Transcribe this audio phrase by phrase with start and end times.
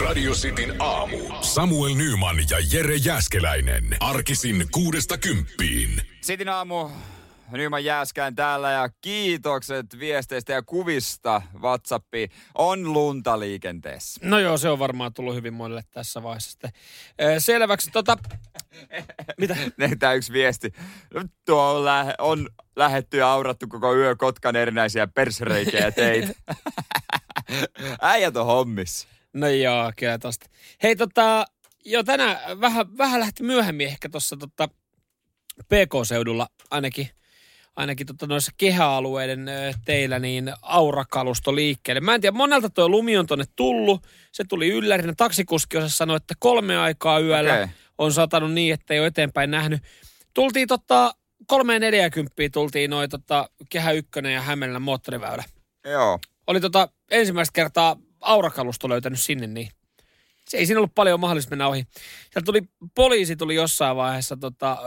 [0.00, 1.18] Radio Cityn aamu.
[1.40, 3.96] Samuel Nyman ja Jere Jäskeläinen.
[4.00, 6.02] Arkisin kuudesta kymppiin.
[6.20, 6.90] Sitin aamu,
[7.50, 12.30] Nyman Jääskään täällä ja kiitokset viesteistä ja kuvista WhatsAppiin.
[12.54, 14.20] On lunta liikenteessä.
[14.24, 16.70] No joo, se on varmaan tullut hyvin monelle tässä vaiheessa sitten.
[17.38, 18.18] Selväksi, tota...
[19.40, 19.56] Mitä?
[19.98, 20.72] Tämä yksi viesti.
[21.44, 26.32] Tuo on, lähe, on lähetty ja aurattu koko yö Kotkan erinäisiä persreikiä ja teitä.
[28.02, 29.08] Äijät on hommissa.
[29.32, 30.46] No joo, kyllä tosta.
[30.82, 31.44] Hei tota,
[31.84, 34.68] jo tänään vähän, vähän lähti myöhemmin ehkä tuossa tota
[35.68, 37.08] PK-seudulla ainakin
[37.76, 39.46] ainakin tota noissa kehäalueiden
[39.84, 42.00] teillä, niin aurakalusto liikkeelle.
[42.00, 44.06] Mä en tiedä, monelta tuo lumi on tonne tullut.
[44.32, 45.12] Se tuli yllärinä.
[45.16, 47.66] Taksikuski osa sanoi, että kolme aikaa yöllä Okei.
[47.98, 49.82] on satanut niin, että ei ole eteenpäin nähnyt.
[50.34, 51.14] Tultiin tota,
[51.46, 55.44] kolmeen neljäkymppiä tultiin noin tota, Kehä Ykkönen ja Hämeenlinnan moottoriväylä.
[55.84, 56.18] Joo.
[56.46, 59.68] Oli tota, ensimmäistä kertaa aurakalusto löytänyt sinne, niin
[60.48, 61.86] se ei siinä ollut paljon mahdollista mennä ohi.
[62.30, 62.62] Sieltä tuli,
[62.94, 64.78] poliisi tuli jossain vaiheessa tota,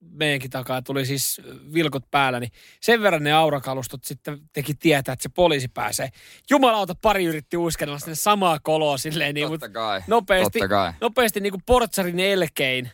[0.00, 1.40] meidänkin takaa, tuli siis
[1.74, 6.08] vilkut päällä, niin sen verran ne aurakalustot sitten teki tietää, että se poliisi pääsee.
[6.50, 10.02] Jumalauta, pari yritti uiskennella sinne samaa koloa silleen, niin, mutta kai.
[10.06, 10.92] nopeasti, Totta kai.
[11.00, 12.90] nopeasti niin kuin portsarin elkein,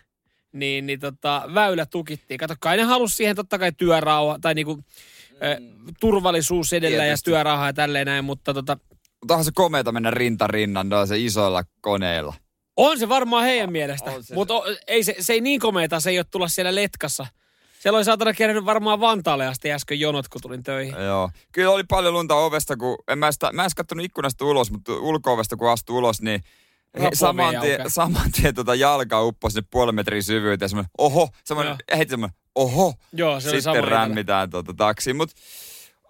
[0.52, 2.38] niin, niin tota, väylä tukittiin.
[2.38, 4.84] Kato, kai ne halusi siihen totta kai työrauha, tai niin kuin,
[5.32, 5.60] ö,
[6.00, 7.06] turvallisuus edellä Mm.
[7.06, 7.30] Tietysti.
[7.30, 8.78] ja työrauha ja tälleen näin, mutta tota,
[9.24, 12.34] Mutta onhan se komeeta mennä rinta rinnan se isoilla koneilla.
[12.76, 14.54] On se varmaan heidän mielestä, mutta
[14.86, 17.26] ei se, se ei niin komeeta, se ei ole tulla siellä letkassa.
[17.80, 20.94] Siellä oli saatana kerännyt varmaan Vantaalle asti äsken jonot, kun tulin töihin.
[21.04, 21.30] Joo.
[21.52, 24.92] Kyllä oli paljon lunta ovesta, kun en mä, sitä, mä en kattonut ikkunasta ulos, mutta
[24.92, 26.44] ulko-ovesta kun astui ulos, niin
[27.02, 30.68] he, saman tien, saman tien tota jalka upposi sinne puolen metrin syvyyteen.
[30.68, 32.94] Semmoinen, oho, semmoinen, heti semmoinen, oho.
[33.12, 35.16] Joo, se Sitten rämmitään tuota taksiin.
[35.16, 35.36] Mutta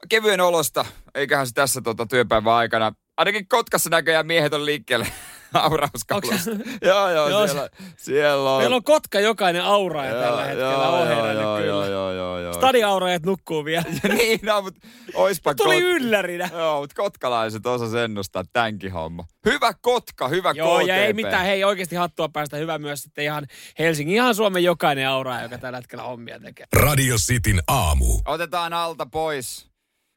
[0.08, 0.84] kevyen olosta,
[1.14, 5.06] eiköhän se tässä tuota työpäivän aikana, ainakin Kotkassa näköjään miehet on liikkeelle
[5.54, 6.50] aurauskalusta.
[6.82, 8.60] joo, joo, Joo, siellä, siellä on.
[8.60, 11.68] Meillä on kotka jokainen auraaja Joo, tällä hetkellä joo, ohjeena joo, joo, kyllä.
[11.70, 12.52] joo, joo, joo, joo.
[12.52, 13.84] Stadiauraajat nukkuu vielä.
[14.16, 14.80] niin, no, mutta
[15.14, 16.50] oispa Tuli Kot- yllärinä.
[16.52, 19.24] Joo, mutta kotkalaiset osas ennustaa tämänkin homma.
[19.44, 20.88] Hyvä Kotka, hyvä Joo, KTP.
[20.88, 23.46] ja ei mitään, hei oikeasti hattua päästä hyvä myös sitten ihan
[23.78, 26.66] Helsingin, ihan Suomen jokainen auraaja, joka tällä hetkellä hommia tekee.
[26.76, 28.20] Radio Cityn aamu.
[28.26, 29.73] Otetaan alta pois.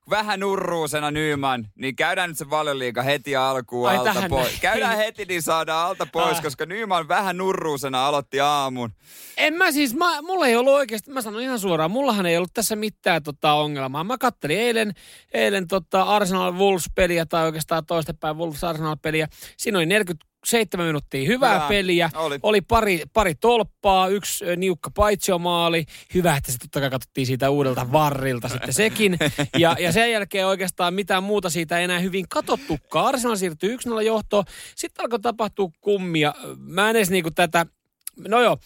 [0.10, 4.48] Vähän nurruusena Nyman, niin käydään nyt se valioliiga heti alkuun Ai, alta tähän pois.
[4.48, 4.60] näin.
[4.62, 6.44] Käydään heti, niin saadaan alta pois, Ah.
[6.44, 8.92] koska Nyman vähän nurruusena aloitti aamun.
[9.38, 12.54] En mä siis, mä, mulla ei ollut oikeasti, mä sanon ihan suoraan, mullahan ei ollut
[12.54, 14.04] tässä mitään tota, ongelmaa.
[14.04, 14.94] Mä kattelin eilen,
[15.34, 19.28] eilen tota Arsenal Wolves-peliä tai oikeastaan toistepäin Wolves Arsenal-peliä.
[19.58, 19.86] Siinä oli
[20.46, 21.68] 47 minuuttia hyvää Hyvä.
[21.68, 22.10] peliä.
[22.16, 22.40] Oli.
[22.44, 25.86] Oli pari, pari tolppaa, yksi niukka paitsiomaali.
[26.14, 29.18] Hyvä, että se totta kai katsottiin siitä uudelta varrilta sitten sekin.
[29.58, 33.08] Ja, ja sen jälkeen oikeastaan mitään muuta siitä ei enää hyvin katsottukaan.
[33.08, 34.44] Arsenal siirtyi 1-0 johtoon.
[34.76, 36.34] Sitten alkoi tapahtua kummia.
[36.58, 37.66] Mä en edes niinku tätä,
[38.28, 38.58] no joo,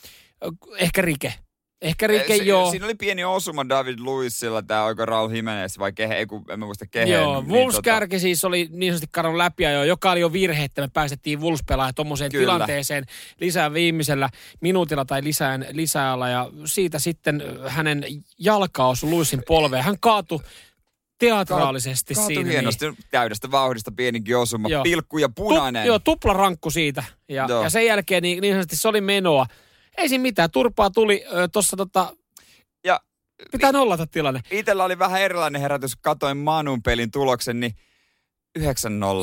[0.78, 1.34] ehkä Rike.
[1.82, 2.72] Ehkä Rike, Si- joo.
[2.72, 6.60] Siinä oli pieni osuma David Luisilla, tämä oiko Raul Jimenez vai kehe, ei kun en
[6.60, 7.08] mä muista kehen.
[7.10, 10.34] Joo, niin Wolves tota- kärki siis oli niin sanotusti kadon läpi jo, joka oli jo
[10.34, 13.06] virhe, että me päästettiin Wolves pelaaja tuommoiseen tilanteeseen
[13.40, 14.30] lisää viimeisellä
[14.62, 18.04] minuutilla tai lisään, lisäajalla ja siitä sitten ö, hänen
[18.40, 19.84] jalka osui Luisin polveen.
[19.84, 20.40] Hän kaatui
[21.20, 22.50] teatraalisesti Kaatui siinä.
[22.50, 24.84] hienosti, täydestä vauhdista pienikin osuma, Joo.
[24.84, 25.34] pilkku ja Niin.
[25.36, 25.82] punainen.
[25.84, 27.04] Tu, joo, tupla rankku siitä.
[27.30, 27.64] Ja, Joo.
[27.64, 29.46] ja sen jälkeen niin, niin sanotusti se oli menoa.
[29.98, 32.16] Ei siinä mitään, turpaa tuli tuossa tota,
[32.84, 33.00] Ja
[33.52, 34.42] pitää nollata tilanne.
[34.52, 37.76] Itellä oli vähän erilainen herätys, katoin Manun pelin tuloksen, niin
[38.60, 38.64] 9-0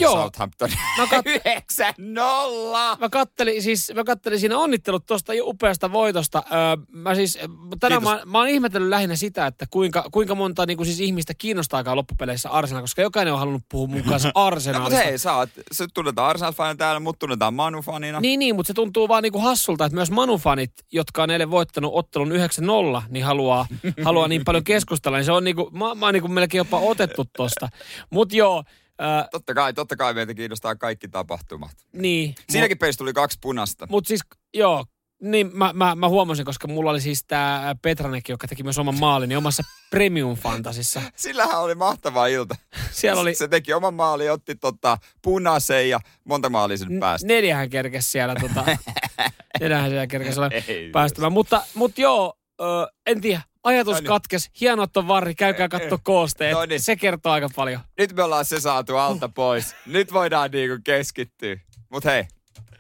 [0.01, 0.13] Joo.
[0.13, 0.71] Southampton.
[0.99, 1.25] Mä kat-
[2.95, 2.99] 9-0!
[3.01, 6.43] Mä kattelin, siis, mä kattelin siinä onnittelut tuosta upeasta voitosta.
[6.53, 7.39] Öö, mä siis,
[7.81, 8.19] tänään Kiitos.
[8.19, 11.97] mä, mä oon ihmetellyt lähinnä sitä, että kuinka, kuinka monta niin kuin siis ihmistä kiinnostaakaan
[11.97, 14.91] loppupeleissä Arsenal, koska jokainen on halunnut puhua mun kanssa No, Arsenalista.
[14.91, 18.21] mutta hei, sä oot, sä tunnetaan Arsenal-fanina täällä, mut tunnetaan Manu-fanina.
[18.21, 21.93] Niin, niin, mutta se tuntuu vaan niinku hassulta, että myös Manu-fanit, jotka on eilen voittanut
[21.95, 23.67] ottelun 9-0, niin haluaa,
[24.05, 25.17] haluaa niin paljon keskustella.
[25.19, 27.69] Niin se on niinku, mä, mä oon niinku melkein jopa otettu tosta.
[28.11, 28.65] Mut joo,
[29.03, 31.71] äh, Totta kai, totta kai meitä kiinnostaa kaikki tapahtumat.
[31.93, 32.35] niin.
[32.51, 33.87] Siinäkin pelissä tuli kaksi punasta.
[33.91, 34.21] Mutta siis,
[34.55, 34.85] joo,
[35.23, 38.99] niin mä, mä, mä huomasin, koska mulla oli siis tämä Petranek, joka teki myös oman
[38.99, 41.03] maalin, niin omassa Premium Fantasissa.
[41.17, 42.57] Sillähän oli mahtava ilta.
[42.91, 47.27] Siellä oli Se teki oman maali, otti tota punaisen ja monta maalia sen päästä.
[47.27, 48.65] neljähän kerkes siellä, tota,
[49.61, 50.51] neljähän siellä kerkes olla
[50.93, 51.33] päästämään.
[51.33, 52.65] Mutta, mutta joo, ö,
[53.07, 54.09] en tiedä, ajatus Ai niin.
[54.09, 56.53] katkes, hieno että on varri, käykää katsoa koosteet.
[56.53, 56.81] No niin.
[56.81, 57.81] Se kertoo aika paljon.
[57.99, 59.75] Nyt me ollaan se saatu alta pois.
[59.87, 61.57] Nyt voidaan niinku keskittyä.
[61.91, 62.25] Mut hei,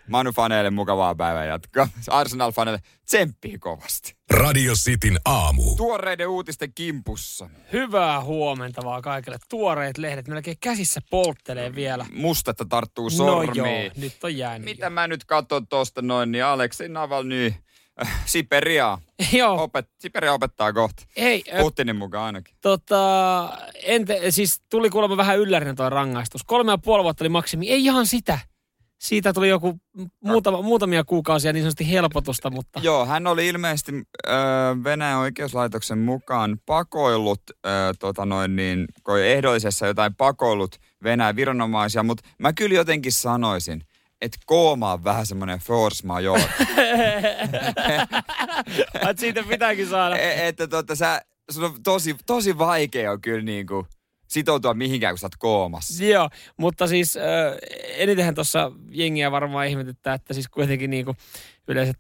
[0.08, 1.88] Manu-faneille mukavaa päivän jatkoa.
[2.10, 4.14] Arsenal-faneille tsemppii kovasti.
[4.30, 5.76] Radio Cityn aamu.
[5.76, 7.50] Tuoreiden uutisten kimpussa.
[7.72, 9.36] Hyvää huomenta vaan kaikille.
[9.48, 12.06] Tuoreet lehdet melkein käsissä polttelee vielä.
[12.12, 13.56] Mustetta tarttuu No sormiin.
[13.56, 14.64] joo, nyt on jäänyt.
[14.64, 17.54] Mitä mä nyt katson tosta noin, niin Aleksei Navalny,
[18.02, 18.98] äh, Siperia,
[19.32, 21.02] Joo, opet, Siperia opettaa kohta.
[21.18, 22.54] hei, ö, Putinin mukaan ainakin.
[22.60, 26.44] tota, ente, siis tuli kuulemma vähän yllärinä tuo rangaistus.
[26.44, 27.70] Kolme ja puoli vuotta oli maksimi.
[27.70, 28.38] Ei ihan sitä.
[28.98, 29.80] Siitä tuli joku
[30.24, 33.92] muutama, muutamia kuukausia niin sanotusti helpotusta, mutta Joo, hän oli ilmeisesti
[34.28, 34.34] äh,
[34.84, 38.84] Venäjän oikeuslaitoksen mukaan pakoillut, äh, tota noin niin,
[39.24, 43.82] ehdollisessa jotain pakoillut Venäjän viranomaisia, mutta mä kyllä jotenkin sanoisin,
[44.20, 46.43] että kooma on vähän semmoinen force majeure.
[49.11, 50.17] Et siitä pitääkin saada.
[50.17, 53.87] E- että tota, sä, sun on tosi, tosi vaikea on kyllä niinku
[54.29, 56.05] sitoutua mihinkään, kun sä oot koomassa.
[56.05, 57.23] Joo, mutta siis äh,
[57.97, 61.17] enitenhän tuossa jengiä varmaan ihmetyttää, että siis kuitenkin niinku
[61.69, 61.93] yleensä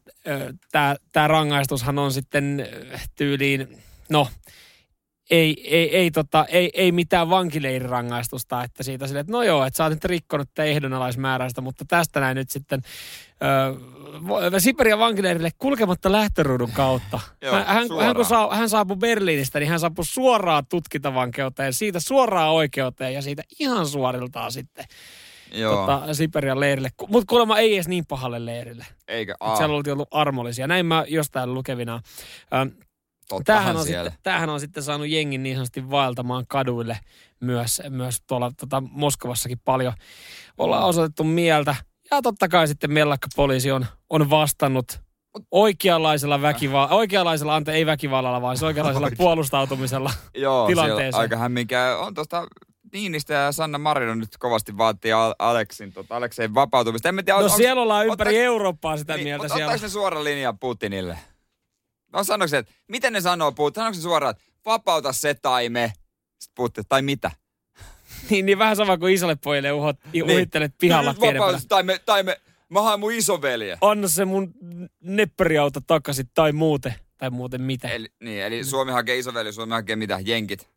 [0.72, 3.78] tämä tää rangaistushan on sitten äh, tyyliin,
[4.10, 4.28] no
[5.30, 9.76] ei, ei, ei, tota, ei, ei mitään vankileirirangaistusta, että siitä sille, että no joo, että
[9.76, 12.82] sä oot nyt rikkonut tätä ehdonalaismääräistä, mutta tästä näin nyt sitten
[14.52, 17.20] ö, Siperian vankileirille kulkematta lähtöruudun kautta.
[17.42, 22.00] Joo, hän, hän, hän, kun saa, hän saapui Berliinistä, niin hän saapui suoraan tutkintavankeuteen, siitä
[22.00, 24.84] suoraan oikeuteen ja siitä ihan suoriltaan sitten
[25.52, 26.88] Joo, tota, Siperian leirille.
[27.08, 28.86] Mutta kuulemma ei edes niin pahalle leirille.
[29.08, 30.66] eikä aa, Siellä oltiin ollut armollisia.
[30.66, 32.00] Näin mä jostain lukevina.
[33.28, 34.10] Tottahan Tämähän on, siellä.
[34.10, 36.98] sitten, tämähän on sitten saanut jengin niin sanotusti vaeltamaan kaduille
[37.40, 39.92] myös, myös tuolla tota, Moskovassakin paljon.
[40.58, 41.74] Ollaan osoitettu mieltä.
[42.10, 45.00] Ja totta kai sitten mellakka poliisi on, on vastannut
[45.50, 50.10] oikeanlaisella väkivallalla, oikeanlaisella, ante, ei väkivallalla, vaan siis oikeanlaisella puolustautumisella.
[50.34, 51.12] Joo, tilanteeseen.
[51.12, 52.46] siellä aika hämminkä on tuosta
[52.92, 57.08] Niinistä ja Sanna Marino nyt kovasti vaatii Al- Aleksin, tota, Alekseen vapautumista.
[57.08, 59.70] En tiedä, No onks- siellä ollaan ympäri ottais- Eurooppaa sitä niin, mieltä mutta siellä.
[59.70, 61.18] ottaisi ne suora linja Putinille?
[62.12, 63.74] No sanoiko se, että miten ne sanoo Putin?
[63.74, 65.92] Sanoiko se suoraan, että vapauta se tai me?
[66.38, 67.30] Sitten Putin, tai mitä?
[68.30, 71.40] Niin, niin vähän sama kuin isolle pojille uhot, uhittelet pihalla pienempänä.
[71.40, 73.78] vapautus, tai me, tai me, mä haen mun isovelje.
[73.80, 74.54] Anna se mun
[75.00, 76.94] nepperiauto takaisin tai muuten.
[77.18, 77.88] Tai muuten mitä.
[77.88, 80.18] Eli, niin, eli Suomi hakee isoveli, Suomi hakee mitä?
[80.24, 80.68] Jenkit.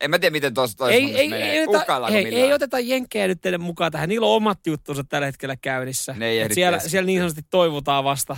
[0.00, 1.52] En mä tiedä, miten tuossa ei, ei, menee.
[1.52, 2.46] ei, oteta, Uhkaillaanko hei, millään?
[2.46, 4.08] ei oteta jenkkejä nyt teille mukaan tähän.
[4.08, 6.14] Niillä on omat juttunsa tällä hetkellä käynnissä.
[6.18, 8.36] Ne ei siellä, siellä niin sanotusti toivotaan vasta,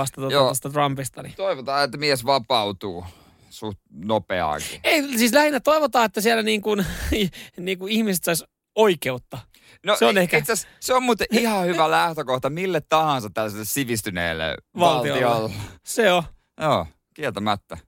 [0.00, 0.30] vasta Joo.
[0.44, 1.22] tuosta Trumpista.
[1.22, 1.34] Niin.
[1.36, 3.04] Toivotaan, että mies vapautuu
[3.50, 4.80] suht nopeaakin.
[4.84, 6.86] Ei, siis lähinnä toivotaan, että siellä niin kuin,
[7.56, 9.38] niin kuin ihmiset sais oikeutta.
[9.86, 13.64] No, Se on ehkä- Itse asiassa se on muuten ihan hyvä lähtökohta mille tahansa tällaiselle
[13.64, 15.24] sivistyneelle Valtiolle.
[15.24, 15.54] valtiolle.
[15.84, 16.22] Se on.
[16.60, 17.78] Joo, kieltämättä.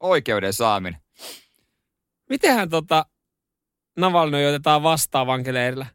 [0.00, 1.00] Oikeuden saaminen.
[2.30, 3.06] Mitenhän tota
[3.98, 5.86] Navalny otetaan vastaan vankileirillä?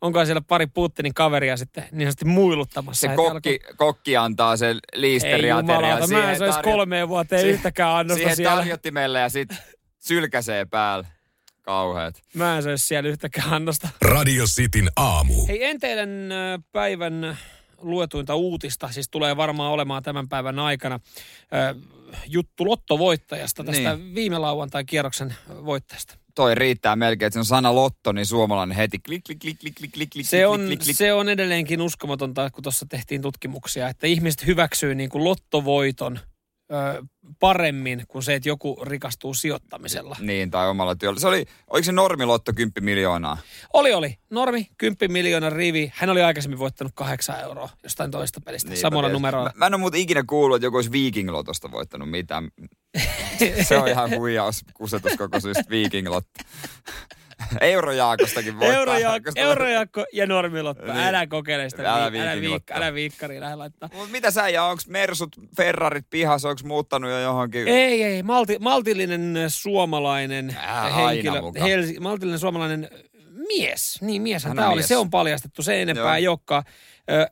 [0.00, 3.08] Onko siellä pari Putinin kaveria sitten niin sanotusti muiluttamassa?
[3.08, 5.58] Se kokki, kokki antaa sen Ei liisteriaterian.
[5.58, 8.56] jumalauta, mä en saisi tarjo- kolmeen vuoteen siihen- yhtäkään annosta Siihen siellä.
[8.56, 9.48] tarjottimelle ja sit
[9.98, 11.06] sylkäsee päälle.
[11.62, 12.22] Kauheet.
[12.34, 13.88] Mä en saisi siellä yhtäkään annosta.
[14.02, 15.46] Radio Cityn aamu.
[15.46, 16.28] Hei, enteiden
[16.72, 17.38] päivän
[17.78, 21.00] luetuinta uutista, siis tulee varmaan olemaan tämän päivän aikana
[22.26, 24.14] juttu lottovoittajasta, tästä Niin.
[24.14, 25.34] viime lauantain kierroksen
[25.64, 26.14] voittajasta.
[26.36, 29.74] Toi riittää melkein, että se on sana lotto, niin suomalainen heti klik, klik, klik, klik,
[29.74, 30.96] klik, klik, klik, Se on, klik, klik.
[30.96, 36.18] se on edelleenkin uskomatonta, kun tuossa tehtiin tutkimuksia, että ihmiset hyväksyy niin kuin lottovoiton
[36.72, 37.02] ö,
[37.40, 40.16] paremmin kuin se, että joku rikastuu sijoittamisella.
[40.20, 41.20] Niin, tai omalla työllä.
[41.20, 43.38] Se oli, oliko se normilotto 10 miljoonaa?
[43.72, 44.18] Oli, oli.
[44.30, 45.92] Normi, 10 miljoonan rivi.
[45.94, 48.70] Hän oli aikaisemmin voittanut 8 euroa jostain toista pelistä.
[48.70, 49.50] Niinpä Samalla numerolla.
[49.54, 52.50] Mä, mä en ole muuten ikinä kuullut, että joku olisi Viking Lotosta voittanut mitään.
[53.68, 56.40] se on ihan huijaus kusetus koko syystä Viking Lotto.
[57.60, 58.78] Eurojaakostakin voittaa.
[58.78, 60.84] Eurojaakko, Eurojaakko ja normilotto.
[60.84, 60.96] Niin.
[60.96, 61.82] Älä kokeile sitä.
[61.94, 63.88] Älä Älä, älä, viik, älä viikkari, lähde laittaa.
[63.94, 67.68] Mut mitä sä ja onko Mersut, Ferrarit pihassa, onko muuttanut jo johonkin?
[67.68, 68.22] Ei, ei.
[68.22, 71.40] Malti, maltillinen suomalainen Äh, henkilö.
[71.60, 72.88] Helsi, maltillinen suomalainen
[73.48, 73.98] mies.
[74.02, 74.76] Niin, mies Hän on tämä oli.
[74.76, 74.88] mies.
[74.88, 75.62] Se on paljastettu.
[75.62, 76.62] Se enempää ei olekaan.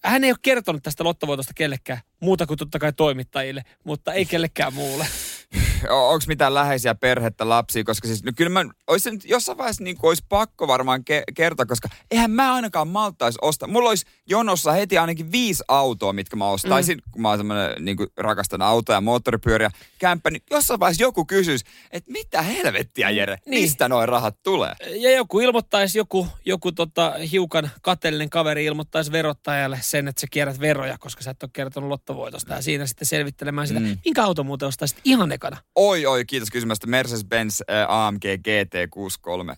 [0.04, 4.74] Hän ei ole kertonut tästä lottovoitosta kellekään, muuta kuin totta kai toimittajille, mutta ei kellekään
[4.74, 5.06] muulle.
[5.90, 9.96] Onko mitään läheisiä perhettä, lapsia, koska siis no kyllä mä, olisi nyt jossain vaiheessa niin
[9.96, 13.68] kuin olisi pakko varmaan ke- kertoa, koska eihän mä ainakaan maltaisi ostaa.
[13.68, 17.10] Mulla olisi jonossa heti ainakin viisi autoa, mitkä mä ostaisin, mm.
[17.10, 21.64] kun mä oon semmoinen niin kuin rakastan autoja, moottoripyöriä, kämppä, niin jossain vaiheessa joku kysyisi,
[21.90, 23.62] että mitä helvettiä Jere, Niin.
[23.62, 24.72] mistä noin rahat tulee?
[24.96, 30.60] Ja joku ilmoittaisi, joku, joku tota, hiukan kateellinen kaveri ilmoittaisi verottajalle sen, että sä kierrät
[30.60, 32.54] veroja, koska sä et ole kertonut lottovoitosta.
[32.54, 33.98] Ja siinä sitten selvittelemään sitä, Mm.
[34.04, 35.56] minkä auto muuten ostaisit ihan ekana.
[35.74, 36.86] Oi, oi, kiitos kysymästä.
[36.86, 39.56] Mercedes-Benz äh, AMG GT63.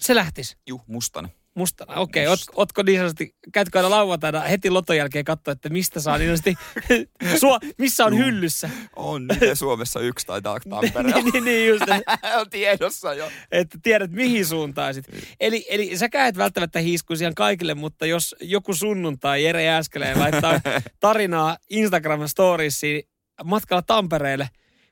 [0.00, 0.56] Se lähtisi.
[0.66, 1.28] Juh, mustana.
[1.54, 2.26] Mustana, okei.
[2.26, 2.30] Okay.
[2.30, 6.36] Oot, ootko niin sanotusti, käytkö aina lauantaina heti loton jälkeen katsoa, että mistä saa niin
[6.36, 6.54] sanotusti,
[7.40, 8.70] sua, missä on hyllyssä?
[8.96, 11.00] On niitä Suomessa yksi tai Tampereella.
[11.22, 11.84] niin, niin, niin, just.
[12.40, 13.30] on tiedossa jo.
[13.50, 15.04] Että tiedät, mihin suuntaan sit.
[15.40, 20.60] Eli, eli sä et välttämättä hiiskuisi ihan kaikille, mutta jos joku sunnuntai Jere Jääskeleen laittaa
[21.00, 23.02] tarinaa Instagram storiesiin
[23.44, 24.48] matkalla Tampereelle,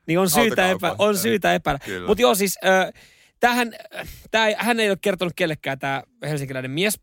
[0.07, 2.07] niin on syytä, epä, on syytä epäillä.
[2.07, 2.57] Mutta joo, siis...
[2.65, 2.93] Äh,
[3.41, 3.73] Tämähän,
[4.31, 6.99] tää, hän ei ole kertonut kellekään tämä helsinkiläinen mies.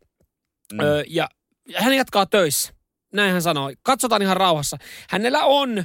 [0.73, 0.79] Mm.
[0.79, 1.29] Öö, ja
[1.75, 2.73] hän jatkaa töissä.
[3.13, 3.73] Näin hän sanoi.
[3.83, 4.77] Katsotaan ihan rauhassa.
[5.09, 5.83] Hänellä on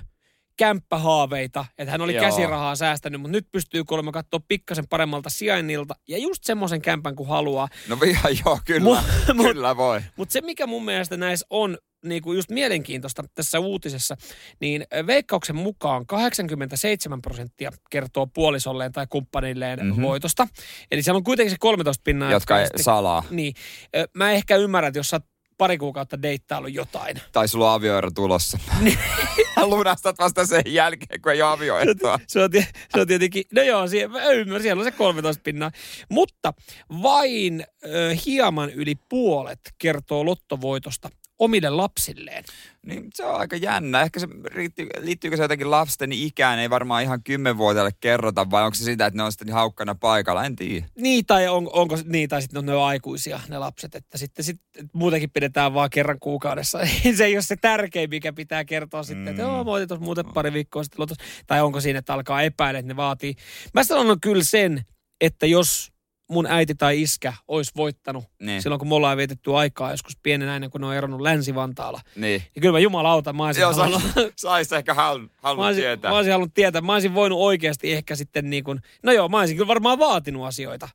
[0.57, 2.25] kämppähaaveita, että hän oli Joo.
[2.25, 7.29] käsirahaa säästänyt, mutta nyt pystyy kuulemma katsoa pikkasen paremmalta sijainnilta ja just semmoisen kämpän kuin
[7.29, 7.69] haluaa.
[7.89, 10.01] No ihan joo, kyllä, mut, kyllä voi.
[10.17, 14.17] Mutta se, mikä mun mielestä näissä on niin kuin just mielenkiintoista tässä uutisessa,
[14.61, 20.03] niin veikkauksen mukaan 87 prosenttia kertoo puolisolleen tai kumppanilleen mm-hmm.
[20.03, 20.49] voitosta.
[20.91, 22.33] Eli siellä on kuitenkin se 13 pinnaa.
[22.33, 23.23] Jotka ei salaa.
[23.31, 23.55] Niin.
[24.15, 25.21] Mä ehkä ymmärrän, että jos sä
[25.59, 27.21] pari kuukautta deittailu jotain.
[27.33, 28.59] Tai sulla on avioero tulossa.
[29.63, 32.19] Lunastat vasta sen jälkeen, kun ei ole avioeroa.
[32.27, 32.51] Se on,
[32.95, 34.19] se on tietenkin, no joo, siellä,
[34.63, 35.71] siellä on se 13 pinnaa.
[36.09, 36.53] Mutta
[37.03, 41.11] vain ö, hieman yli puolet kertoo lottovoitosta
[41.45, 42.45] omille lapsilleen.
[42.87, 44.03] Niin se on aika jännä.
[44.03, 48.75] Ehkä se riittyy, liittyykö se jotenkin lasten ikään, ei varmaan ihan kymmenvuotiaille kerrota, vai onko
[48.75, 50.87] se sitä, että ne on sitten haukkana paikalla, en tiedä.
[50.99, 54.61] Niin, tai on, onko niin, tai sitten ne on aikuisia ne lapset, että sitten sit,
[54.93, 56.79] muutenkin pidetään vaan kerran kuukaudessa.
[57.17, 59.07] se ei ole se tärkein, mikä pitää kertoa mm.
[59.07, 61.17] sitten, että joo, mä otin tuossa muuten pari viikkoa sitten lotus.
[61.47, 63.35] Tai onko siinä, että alkaa epäillä, että ne vaatii.
[63.75, 64.85] Mä sanon kyllä sen,
[65.21, 65.94] että jos
[66.31, 68.63] mun äiti tai iskä olisi voittanut niin.
[68.63, 72.01] silloin, kun me ollaan vietetty aikaa joskus pienen ennen kuin ne on eronnut Länsi-Vantaalla.
[72.17, 72.43] Niin.
[72.55, 74.13] Ja kyllä mä jumalauta, mä olisin Joo, halunnut...
[74.37, 76.11] sais ehkä halunnut, halunnut mä olisin, tietää.
[76.11, 76.83] Mä olisin halunnut tietää.
[76.83, 80.47] Mä olisin voinut oikeasti ehkä sitten niin kuin, no joo, mä olisin kyllä varmaan vaatinut
[80.47, 80.89] asioita.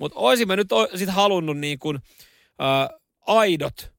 [0.00, 1.98] Mutta olisin mä nyt sitten halunnut niin kuin,
[2.62, 3.92] äh, aidot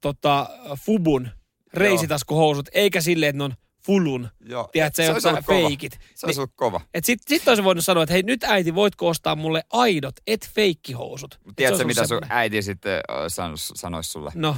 [0.00, 0.46] tota,
[0.84, 1.28] Fubun
[1.74, 3.54] reisitaskuhousut, eikä silleen, että ne on
[3.88, 4.28] fulun.
[4.40, 4.68] Joo.
[4.72, 6.00] Tiedätkö, se jotain feikit.
[6.14, 6.80] Se olisi ollut kova.
[6.94, 10.50] Et sit, sit olisi voinut sanoa, että hei nyt äiti, voitko ostaa mulle aidot, et
[10.54, 11.40] feikkihousut.
[11.56, 14.32] Tiedätkö, mitä sun äiti sitten sanoisi, sanoisi sulle?
[14.34, 14.56] No.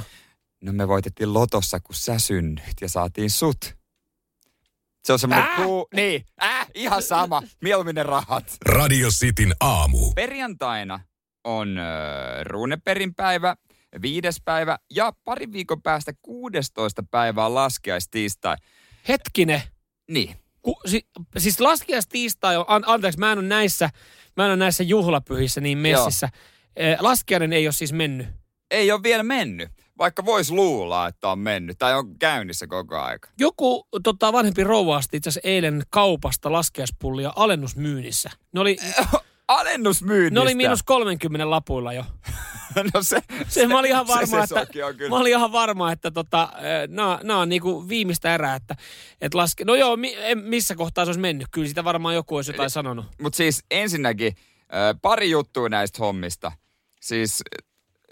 [0.61, 3.75] No me voitettiin lotossa, kun sä synnyit ja saatiin sut.
[5.03, 5.55] Se on semmoinen äh?
[5.55, 5.87] kuu...
[5.95, 7.43] Niin, äh, ihan sama.
[7.61, 8.57] Mieluummin ne rahat.
[8.65, 10.11] Radio Cityn aamu.
[10.15, 10.99] Perjantaina
[11.43, 11.85] on äh,
[12.43, 13.55] ruuneperin päivä,
[14.01, 18.55] viides päivä ja pari viikon päästä 16 päivää laskiaistiistai.
[19.07, 19.61] Hetkinen.
[20.11, 20.35] Niin.
[20.61, 23.89] Ku, si, siis laskiaistiistai on, an, anteeksi, mä en ole näissä,
[24.37, 26.29] mä en ole näissä juhlapyhissä niin messissä.
[26.79, 26.97] Joo.
[26.99, 28.27] Laskiainen ei ole siis mennyt.
[28.71, 29.69] Ei ole vielä mennyt.
[29.97, 33.29] Vaikka vois luulla, että on mennyt tai on käynnissä koko aika.
[33.39, 38.29] Joku tota, vanhempi rouva asti itse asiassa eilen kaupasta laskiaispullia alennusmyynnissä.
[38.51, 38.77] Ne oli...
[39.59, 40.33] alennusmyynnistä?
[40.33, 42.05] Ne oli miinus 30 lapuilla jo.
[42.93, 45.91] no se, se, se, mä olin ihan varma, se, se että, mä olin ihan varma,
[45.91, 46.49] että tota,
[47.23, 48.75] nämä on niinku viimeistä erää, että,
[49.21, 52.51] että laske, no joo, mi, missä kohtaa se olisi mennyt, kyllä sitä varmaan joku olisi
[52.51, 53.05] jotain Eli, sanonut.
[53.21, 54.35] Mutta siis ensinnäkin
[55.01, 56.51] pari juttua näistä hommista.
[57.01, 57.43] Siis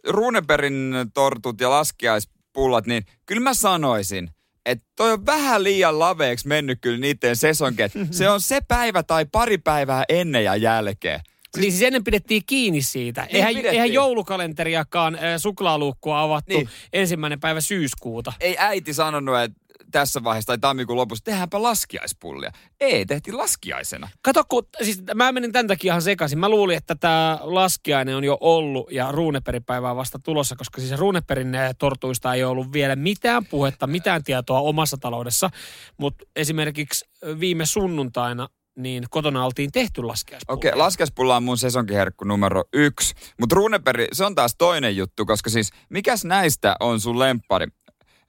[0.07, 4.29] Runeberin tortut ja laskiaispullat, niin kyllä mä sanoisin,
[4.69, 7.91] että toi on vähän liian laveeksi mennyt kyllä niiden sesonket.
[8.11, 11.19] Se on se päivä tai pari päivää ennen ja jälkeen.
[11.19, 13.21] Siis, niin siis ennen pidettiin kiinni siitä.
[13.21, 16.69] Niin eihän, eihän joulukalenteriakaan äh, suklaaluukkua avattu niin.
[16.93, 18.33] ensimmäinen päivä syyskuuta.
[18.39, 19.59] Ei äiti sanonut, että
[19.91, 22.51] tässä vaiheessa tai tammikuun lopussa, tehdäänpä laskiaispullia.
[22.79, 24.09] Ei, tehtiin laskiaisena.
[24.21, 26.39] Kato, kun, siis mä menin tämän takia ihan sekaisin.
[26.39, 30.99] Mä luulin, että tämä laskiainen on jo ollut ja ruuneperin päivää vasta tulossa, koska siis
[30.99, 35.49] ruuneperin tortuista ei ollut vielä mitään puhetta, mitään tietoa omassa taloudessa.
[35.97, 37.05] Mutta esimerkiksi
[37.39, 40.57] viime sunnuntaina niin kotona oltiin tehty laskiaispulla.
[40.57, 43.15] Okei, okay, laskiaispulla on mun sesonkiherkku numero yksi.
[43.39, 47.67] Mutta ruuneperi, se on taas toinen juttu, koska siis mikäs näistä on sun lemppari?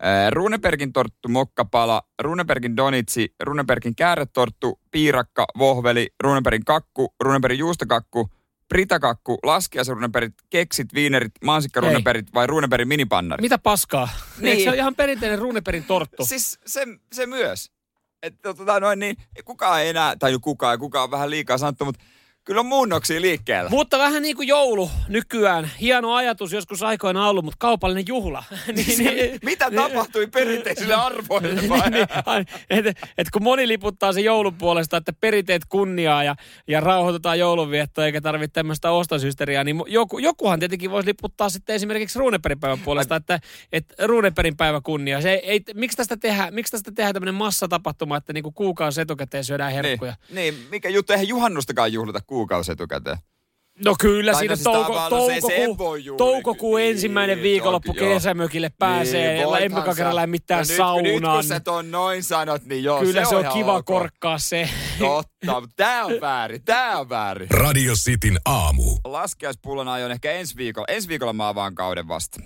[0.05, 8.31] Äh, Runebergin torttu mokkapala, Runebergin donitsi, Runebergin kääretorttu, piirakka, vohveli, Runebergin kakku, Runebergin juustokakku,
[8.69, 13.43] Pritakakku, laskiaisruneperit, keksit, viinerit, mansikkaruneperit vai runeperin minipannari?
[13.43, 14.09] Mitä paskaa?
[14.39, 14.65] Niin.
[14.65, 16.25] se on ihan perinteinen runeperin torttu?
[16.25, 17.73] Siis se, se myös.
[18.23, 22.05] Että tota noin niin, kukaan ei enää, tai kukaan, kukaan on vähän liikaa sanottu, mutta
[22.45, 23.71] Kyllä on muunnoksia liikkeellä.
[23.71, 25.71] Mutta vähän niin kuin joulu nykyään.
[25.81, 28.45] Hieno ajatus joskus aikoina ollut, mutta kaupallinen juhla.
[28.77, 31.55] niin, niin, Mitä niin, tapahtui perinteisille arvoille?
[31.61, 36.37] niin, niin, et, et kun moni liputtaa se joulun puolesta, että perinteet kunniaa ja,
[36.69, 42.19] ja rauhoitetaan joulunviettoa eikä tarvitse tämmöistä ostosysteriaa, niin joku, jokuhan tietenkin voisi liputtaa sitten esimerkiksi
[42.19, 43.41] ruuneperin päivän puolesta, että,
[43.73, 45.21] että ruuneperin päivä kunnia.
[45.21, 49.45] Se ei, ei, miksi, tästä tehdään, miksi tästä tehdään tämmöinen massatapahtuma, että niinku kuukausi etukäteen
[49.45, 50.15] syödään herkkuja?
[50.31, 53.19] Niin, niin mikä juttu, eihän juhannustakaan juhlita kuukausi etukäteen.
[53.85, 57.43] No kyllä, Tai siinä no on siis touko, se- se toukokuu, toukokuun niin, ensimmäinen se
[57.43, 58.09] viikonloppu joo.
[58.09, 59.45] kesämökille pääsee.
[59.45, 59.95] Niin, sä.
[59.97, 61.15] kerran lähde mitään no nyt, saunaan.
[61.15, 63.85] Nyt kun sä ton noin sanot, niin joo, kyllä se on, ihan kiva ok.
[63.85, 64.69] korkkaa se.
[64.99, 67.51] Totta, mutta tää on väärin, tää on väärin.
[67.51, 68.83] Radio Cityn aamu.
[69.05, 70.87] Laskiaispullon aion ehkä ensi viikolla.
[70.89, 72.41] Ensi viikolla mä avaan kauden vasta.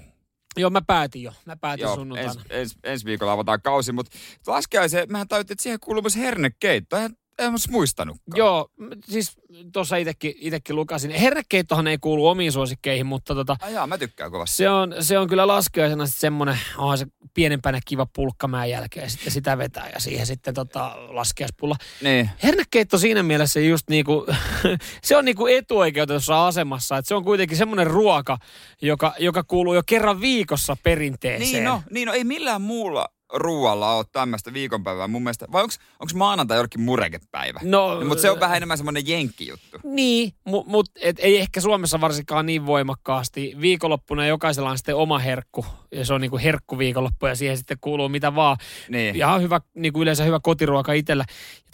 [0.56, 1.32] Joo, mä päätin jo.
[1.46, 2.30] Mä päätin Joo, sunnuntaina.
[2.32, 6.96] ens, ens, ensi viikolla avataan kausi, mutta laskiaiseen, mähän tajuttiin, että siihen kuuluu myös hernekeitto.
[6.96, 8.36] En, en mä muistanutkaan.
[8.38, 8.68] Joo,
[9.04, 9.36] siis
[9.72, 11.10] tuossa itekin lukasin.
[11.10, 14.56] Hernekeittohan ei kuulu omiin suosikkeihin, mutta tota, Ai jaa, mä tykkään kovasti.
[14.56, 19.32] se, on, se on kyllä laskiaisena sitten semmoinen, onhan se pienempänä kiva pulkkamäen jälkeen sitten
[19.32, 21.76] sitä vetää ja siihen sitten tota laskiaispulla.
[22.02, 22.30] Niin.
[22.42, 24.26] Hernekeitto siinä mielessä just niinku,
[25.04, 28.38] se on niinku etuoikeutetussa asemassa, että se on kuitenkin semmoinen ruoka,
[28.82, 31.50] joka, joka kuuluu jo kerran viikossa perinteeseen.
[31.50, 35.46] Niin no, niin no, ei millään muulla ruoalla ole tämmöistä viikonpäivää mun mielestä.
[35.52, 35.74] Vai onko
[36.14, 37.60] maanantai jollekin murekepäivä?
[37.62, 39.78] No, no, mutta se on vähän enemmän semmoinen jenkkijuttu.
[39.84, 43.54] Niin, mutta mut, et ei ehkä Suomessa varsinkaan niin voimakkaasti.
[43.60, 48.08] Viikonloppuna jokaisella on sitten oma herkku, ja se on niinku herkkuviikonloppu, ja siihen sitten kuuluu
[48.08, 48.56] mitä vaan.
[48.88, 49.16] Niin.
[49.16, 51.24] Ihan hyvä, niinku yleensä hyvä kotiruoka itsellä.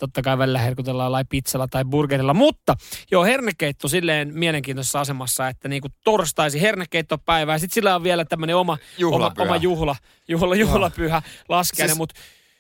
[0.01, 2.35] Totta kai välillä herkutellaan jollain pizzalla tai burgerilla.
[2.35, 2.75] Mutta
[3.11, 8.57] joo, hernekeitto silleen mielenkiintoisessa asemassa, että niinku torstaisi hernekeittopäivä, ja sitten sillä on vielä tämmöinen
[8.57, 9.45] oma, oma, Juhlapyhä.
[9.49, 9.97] oma juhla,
[10.29, 12.15] juhla, juhlapyhä laskeinen, Siis- mutta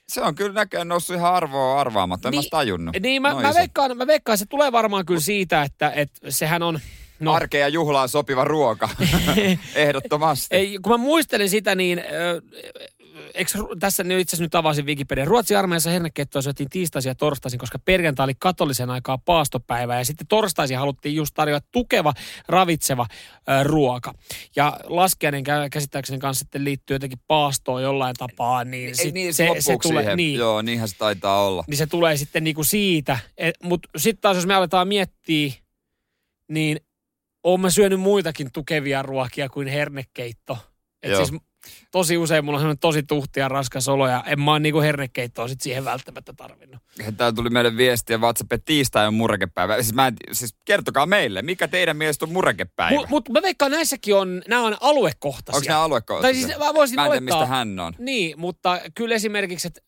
[0.09, 2.29] Se on kyllä näköjään noussut ihan arvoa arvaamatta.
[2.29, 2.97] En niin, mä tajunnut.
[3.01, 6.63] niin mä, Noin mä, veikkaan, mä veikkaan, se tulee varmaan kyllä siitä, että, että sehän
[6.63, 6.81] on...
[7.21, 8.89] No, Arkea juhlaan sopiva ruoka.
[9.75, 10.57] Ehdottomasti.
[10.57, 12.03] Ei, kun mä muistelin sitä, niin
[13.41, 15.25] eikö, tässä nyt itse asiassa nyt avasin Wikipedia.
[15.25, 19.99] Ruotsin armeijassa hernekeittoa syötiin tiistaisin ja torstaisin, koska perjantai oli katolisen aikaa paastopäivä.
[19.99, 22.13] Ja sitten torstaisin haluttiin just tarjota tukeva,
[22.49, 24.15] ravitseva ö, ruoka.
[24.57, 28.65] Ja laskiainen kä- käsittääkseni kanssa sitten liittyy jotenkin paastoon jollain tapaa.
[28.65, 30.17] Niin, sit niin, se, se, tulee, siihen?
[30.17, 31.65] niin, Joo, niinhän se taitaa olla.
[31.67, 33.19] niin se tulee sitten niinku siitä.
[33.63, 35.53] Mutta sitten taas jos me aletaan miettiä,
[36.49, 36.81] niin
[37.45, 40.59] oon mä syönyt muitakin tukevia ruokia kuin hernekeitto.
[41.03, 41.27] Et Joo.
[41.27, 41.41] siis
[41.91, 45.49] tosi usein mulla on tosi tuhti ja raskas olo ja en mä oon niinku hernekeittoa
[45.49, 46.83] sit siihen välttämättä tarvinnut.
[47.17, 49.83] Täällä tuli meille viestiä WhatsApp, että tiistai on murekepäivä.
[49.83, 52.97] Siis, mä en, siis kertokaa meille, mikä teidän mielestä on murekepäivä?
[52.97, 55.59] Mutta mut mä veikkaan näissäkin on, nämä on aluekohtaisia.
[55.59, 56.47] Onko ne aluekohtaisia?
[56.49, 57.95] Tai siis mä voisin Mä en tiedä, mistä hän on.
[57.99, 59.81] Niin, mutta kyllä esimerkiksi, että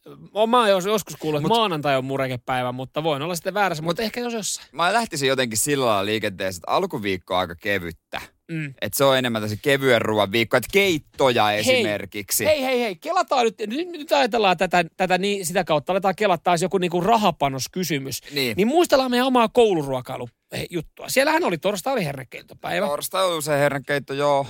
[0.48, 3.84] mä oon jos- joskus kuullut, että Mut- maanantai on murekepäivä, mutta voin olla sitten väärässä,
[3.84, 4.68] mutta ehkä jos jossain.
[4.72, 8.20] Mä lähtisin jotenkin sillä lailla liikenteessä, että alkuviikko on aika kevyttä.
[8.52, 8.74] Mm.
[8.80, 12.44] Että se on enemmän tämmöisen kevyen ruoan viikko, että keittoja esimerkiksi.
[12.44, 16.42] Hei, hei, hei, kelataan nyt, nyt, nyt ajatellaan tätä, tätä niin, sitä kautta, aletaan kelata
[16.42, 18.20] taas joku niinku rahapanoskysymys.
[18.32, 18.56] Niin.
[18.56, 21.08] Niin muistellaan meidän omaa kouluruokailujuttua.
[21.08, 22.86] Siellähän oli torstai oli hernekeittopäivä.
[22.86, 24.46] Torstai on se hernekeitto, joo.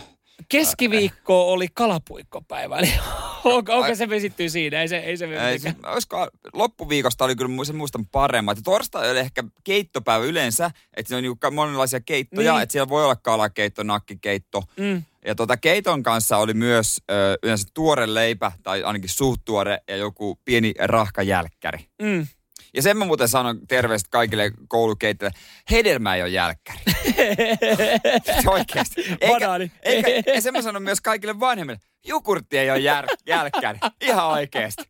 [0.48, 2.78] Keskiviikko oli kalapuikkopäivä.
[2.78, 2.92] Eli
[3.44, 4.80] onko, onko se vesittyy siinä?
[4.80, 8.56] Ei se, ei se Ei, se, olisiko, loppuviikosta oli kyllä se muistan paremmat.
[8.56, 12.62] Ja torstai oli ehkä keittopäivä yleensä, että siinä on niinku monenlaisia keittoja, Niin.
[12.62, 14.62] että siellä voi olla kalakeitto, nakkikeitto.
[14.76, 19.78] mm, Ja tota keiton kanssa oli myös ö, yleensä tuore leipä, tai ainakin suht tuore,
[19.88, 21.78] ja joku pieni rahkajälkkäri.
[22.02, 22.26] mm.
[22.74, 25.38] Ja sen mä muuten sanon terveiset kaikille koulukeittajille,
[25.70, 26.78] hedelmä ei ole jälkkäri.
[28.46, 29.16] Oikeasti.
[29.28, 29.72] Banaani.
[29.82, 33.78] Eikä, ja sen mä sanon myös kaikille vanhemmille, jogurtti ei ole jär, jälkkäri.
[34.00, 34.82] Ihan oikeasti.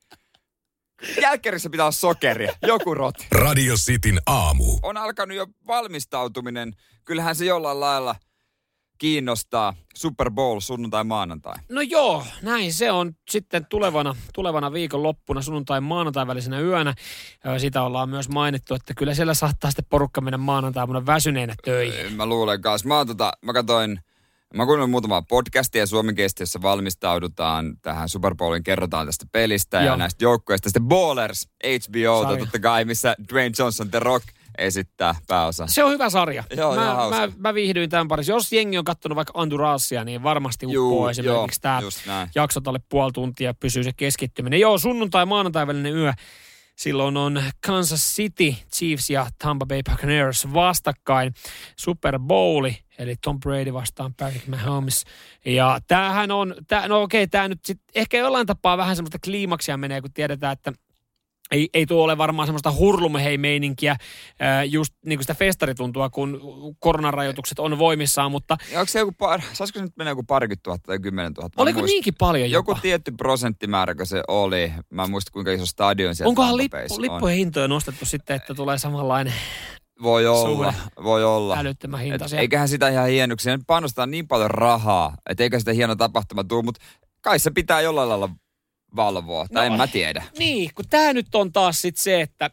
[1.23, 3.27] Jälkkärissä pitää olla sokeria, joku roti.
[3.33, 4.79] Radio Cityn aamu.
[4.83, 6.73] On alkanut jo valmistautuminen.
[7.05, 8.17] Kyllähän se jollain lailla
[9.03, 9.75] kiinnostaa.
[9.95, 11.55] Super Bowl sunnuntai maanantai.
[11.69, 16.95] No joo, näin se on sitten tulevana, tulevana viikonloppuna sunnuntai maanantai välisenä yönä.
[17.59, 22.13] Sitä ollaan myös mainittu, että kyllä siellä saattaa sitten porukka mennä maanantaina väsyneenä töihin.
[22.13, 22.89] Mä luulen kanssa.
[22.89, 24.01] Mä, tota, mä katsoin,
[24.55, 29.97] mä kuunnelin muutamaa podcastia suomenkielistä, jossa valmistaudutaan tähän Super Bowlin, kerrotaan tästä pelistä ja Joo.
[29.97, 30.69] näistä joukkueista.
[30.69, 34.25] Sitten Ballers, HBO, totta kai, missä Dwayne Johnson, The Rock,
[34.59, 35.67] esittää pääosa.
[35.67, 36.45] Se on hyvä sarja.
[36.57, 37.27] Joo, mä, hauska.
[37.27, 38.33] mä, mä viihdyin tämän parissa.
[38.33, 41.81] Jos jengi on katsonut vaikka Andurasia, niin varmasti uppoo esimerkiksi tämä
[42.35, 44.61] jaksot alle puoli tuntia pysyy se keskittyminen.
[44.61, 46.13] Joo, sunnuntai maanantai välinen yö.
[46.77, 51.35] Silloin on Kansas City Chiefs ja Tampa Bay Buccaneers vastakkain.
[51.77, 55.05] Super Bowli, eli Tom Brady vastaan Patrick Mahomes.
[55.45, 59.77] Ja tämähän on, tää, no okei, tämä nyt sit ehkä jollain tapaa vähän semmoista kliimaksia
[59.77, 60.73] menee, kun tiedetään, että
[61.53, 63.97] ei, ei tuo ole varmaan semmoista hurlumhei-meininkiä,
[64.71, 66.41] just niin kuin sitä festarituntua, kun
[66.79, 70.63] koronarajoitukset on voimissaan, mutta Ja onko se joku, par, saisiko se nyt mennä joku parikymmentä
[70.63, 71.63] tuhatta tai kymmenen tuhatta?
[71.63, 72.71] Oliko muistan- niinkin paljon jopa?
[72.73, 74.73] Joku tietty prosenttimäärä, kun se oli.
[74.91, 78.79] Mä en muista, kuinka iso stadion siellä Onkohan lippu, lippujen hintoja nostettu sitten, että tulee
[78.79, 79.35] samanlainen
[80.03, 81.03] Voi olla, suhde.
[81.03, 81.57] voi olla.
[81.59, 82.41] älyttömän Et hintaisia?
[82.41, 83.51] eiköhän sitä ihan hienoksi.
[83.67, 86.81] Panostaa niin paljon rahaa, että eikä sitä hieno tapahtuma tule, mutta
[87.21, 88.29] kai se pitää jollain lailla
[88.97, 89.47] valvoa.
[89.49, 90.25] Tai No, en mä tiedä.
[90.39, 92.51] Niin, kun tämä nyt on taas sit se, että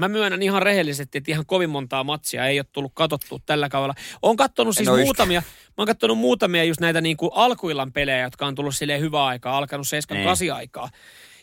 [0.00, 3.94] Mä myönnän ihan rehellisesti, että ihan kovin montaa matsia ei ole tullut katsottua tällä kaudella.
[4.22, 8.46] Oon kattonut siis muutamia, mä oon kattonut muutamia just näitä niin kuin alkuillan pelejä, jotka
[8.46, 10.52] on tullut silleen hyvää aikaa, alkanut 7-8 Niin.
[10.54, 10.88] aikaa.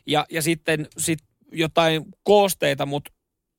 [0.08, 1.19] Ja, ja sitten sit
[1.52, 3.12] jotain koosteita, mutta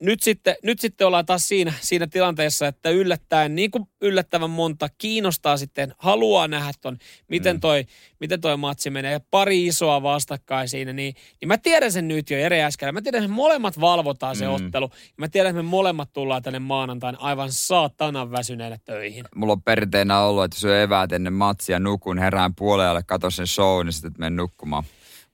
[0.04, 4.88] nyt sitten, nyt sitten ollaan taas siinä, siinä tilanteessa, että yllättäen, niin kuin yllättävän monta
[4.98, 7.84] kiinnostaa sitten, haluaa nähdä ton, miten toi,
[8.20, 12.38] miten toi matsi menee, pari isoa vastakkain siinä, niin, niin mä tiedän sen nyt jo
[12.38, 12.92] Jere Äskälä.
[12.92, 14.54] Mä tiedän, että me molemmat valvotaan se Mm.
[14.54, 14.90] ottelu.
[14.92, 19.24] Ja mä tiedän, että me molemmat tullaan tänne maanantain aivan saatanan väsyneenä töihin.
[19.34, 23.84] Mulla on perinteenä ollut, että syö eväät ennen matsia, nukun, herään puolelle, katon sen show,
[23.84, 24.84] niin sitten menen nukkumaan.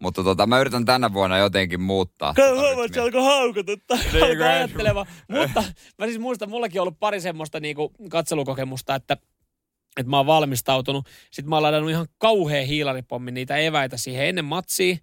[0.00, 2.34] Mutta tota, mä yritän tänä vuonna jotenkin muuttaa.
[2.34, 5.06] Kato, tota huomaat, se alkoi haukututtaa, Niin, ajattelemaan.
[5.28, 5.64] Mutta
[5.98, 9.16] mä siis muistan, mullakin on ollut pari semmoista niinku katselukokemusta, että
[9.96, 11.08] että mä oon valmistautunut.
[11.30, 14.96] Sitten mä oon ladannut ihan kauhea hiilaripommi niitä eväitä siihen ennen matsia.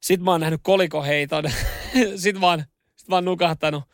[0.00, 1.44] Sitten mä oon nähnyt kolikoheiton.
[2.16, 2.64] Sitten mä oon,
[2.96, 3.84] sit mä oon nukahtanut.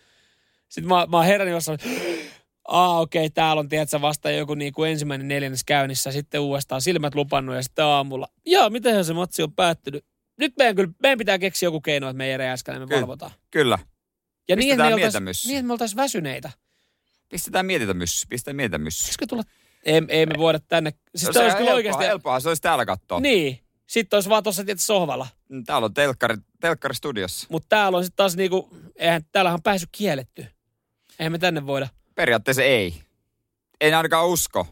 [0.68, 1.78] Sitten mä, mä oon herännyt jossain,
[2.68, 6.80] Aa, okei, okay, täällä on, tiedätkö, vasta joku niin kuin ensimmäinen neljännes käynnissä, sitten uudestaan
[6.80, 10.04] silmät lupannut ja sitten aamulla, joo, mitenhän se matsi on päättynyt.
[10.42, 13.00] Nyt meidän, kyllä, meidän pitää keksiä joku keino, että me Jere Äskänen me Kyllä.
[13.00, 13.30] valvotaan.
[13.50, 13.78] Kyllä.
[14.48, 15.48] Ja niin, että me oltais, mietämyssy.
[15.48, 16.50] niin, oltais väsyneitä.
[17.28, 18.26] Pistetään mietintämyssy.
[18.28, 19.02] Pistetään mietintämyssy.
[19.02, 19.42] Pitäisikö tulla?
[19.84, 20.92] Ei, ei me voida tänne.
[21.14, 22.04] Siis Se tämä olisi helppoa, oikeasti...
[22.04, 23.20] helppoa, se olisi täällä katsoa.
[23.20, 23.60] Niin.
[23.86, 25.26] Sitten olisi vaan tuossa sohvalla.
[25.66, 27.46] Täällä on telkkari, telkkari studiossa.
[27.50, 30.46] Mutta täällä on sitten taas niinku, eihän täällähän on pääsy kielletty.
[31.18, 31.88] Eihän me tänne voida.
[32.14, 32.94] Periaatteessa ei.
[33.80, 34.66] En ainakaan usko.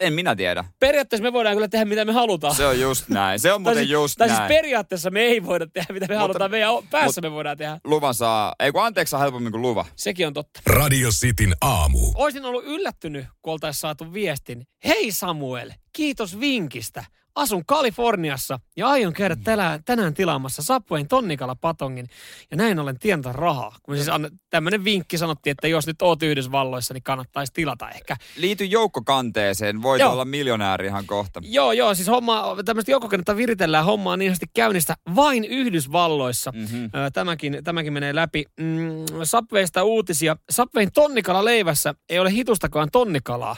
[0.00, 0.64] En minä tiedä.
[0.80, 2.54] Periaatteessa me voidaan kyllä tehdä mitä me halutaan.
[2.54, 3.40] Se on just näin.
[3.40, 4.38] Se on tai muuten siis, just tai näin.
[4.38, 6.50] siis periaatteessa me ei voida tehdä mitä me Mutta- halutaan.
[6.50, 7.78] Meidän päässä me voidaan tehdä.
[7.84, 9.86] Luvan saa, ei kun anteeksi saa helpommin kuin luva.
[9.96, 10.60] Sekin on totta.
[10.66, 11.98] Radio Cityn aamu.
[12.14, 14.66] Oisin ollut yllättynyt, kun oltaisiin saatu viestin.
[14.84, 17.04] Hei Samuel, kiitos vinkistä.
[17.34, 22.08] Asun Kaliforniassa ja aion käydä tänään, tänään tilaamassa Subwayn tonnikala patongin
[22.50, 23.76] ja näin ollen tienata rahaa.
[23.82, 24.08] Kun siis
[24.50, 28.16] tämmöinen vinkki sanottiin, että jos nyt oot Yhdysvalloissa, niin kannattaisi tilata ehkä.
[28.36, 30.12] Liity joukkokanteeseen, voit Joo.
[30.12, 31.40] olla miljonääri ihan kohta.
[31.44, 36.52] Joo, joo, siis homma, tämmöistä joukkokannetta viritellään hommaa niin sanotusti käynnistä vain Yhdysvalloissa.
[36.52, 36.90] Mm-hmm.
[37.12, 38.44] Tämäkin, tämäkin menee läpi.
[38.60, 40.36] Mm, Subwaysta uutisia.
[40.50, 43.56] Subwayn tonnikala leivässä ei ole hitustakaan tonnikalaa.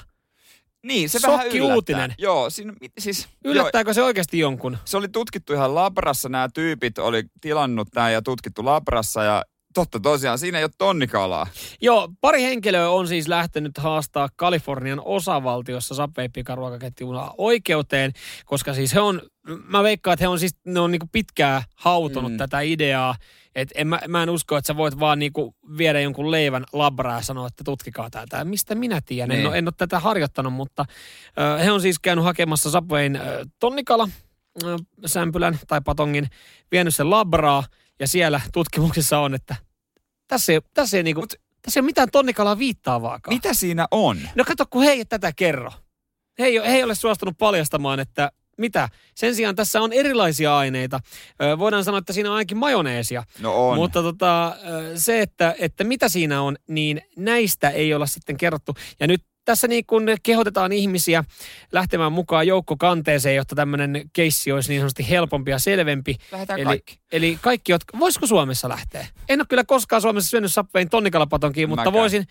[0.87, 1.75] Niin, se vähän Shokki yllättää.
[1.75, 2.15] uutinen.
[2.19, 4.79] Joo, siinä, siis, joo, Yllättääkö se oikeasti jonkun?
[4.85, 10.01] se oli tutkittu ihan Labrassa, nämä tyypit oli tilannut tämä ja tutkittu Labrassa ja totta
[10.01, 11.47] tosiaan, siinä ei ole tonnikalaa.
[11.81, 18.13] Joo, pari henkilöä on siis lähtenyt haastaa Kalifornian osavaltiossa Subway pikaruokaketjuna oikeuteen,
[18.45, 19.23] koska siis he on,
[19.69, 22.39] mä veikkaan, että he on siis, ne on niinku pitkään hautonut mm.
[22.39, 23.15] tätä ideaa.
[23.55, 27.17] Et en, mä, mä en usko, että sä voit vaan niinku viedä jonkun leivän labraa
[27.17, 28.45] ja sanoa, että tutkikaa tätä.
[28.45, 29.31] Mistä minä tiedän?
[29.31, 29.49] En, Niin.
[29.49, 30.85] ole, en ole tätä harjoittanut, mutta
[31.39, 34.09] ö, he on siis käynyt hakemassa Subwayn ö, tonnikala
[34.65, 36.29] ö, sämpylän tai patongin,
[36.73, 37.65] vienyt sen labraa
[38.01, 39.57] ja siellä tutkimuksissa on, että
[40.29, 43.35] tässä ei, tässä ei, niinku, Mut- tässä ei ole mitään tonnikalaa viittaavaakaan.
[43.35, 44.19] Mitä siinä on?
[44.35, 45.73] No kato, kun he ei tätä kerro.
[46.39, 48.89] He ei, he ei ole suostunut paljastamaan, että mitä.
[49.15, 51.01] Sen sijaan tässä on erilaisia aineita.
[51.43, 53.23] Ö, voidaan sanoa, että siinä on ainakin majoneesia.
[53.41, 53.77] No on.
[53.77, 54.57] Mutta tota,
[54.95, 58.75] se, että, että mitä siinä on, niin näistä ei olla sitten kerrottu.
[59.01, 61.25] Ja nyt tässä niin kun kehotetaan ihmisiä
[61.73, 66.17] lähtemään mukaan joukkokanteeseen, jotta tämmöinen keissi olisi niin sanotusti helpompi ja selvempi.
[66.33, 66.99] Lähdetään Eli, kaikki.
[67.13, 67.99] eli kaikki, jotka...
[67.99, 69.07] Voisiko Suomessa lähteä?
[69.29, 72.01] En ole kyllä koskaan Suomessa syönyt Subwayn tonnikalapatonkiin, mutta Mäkään.
[72.01, 72.27] voisin,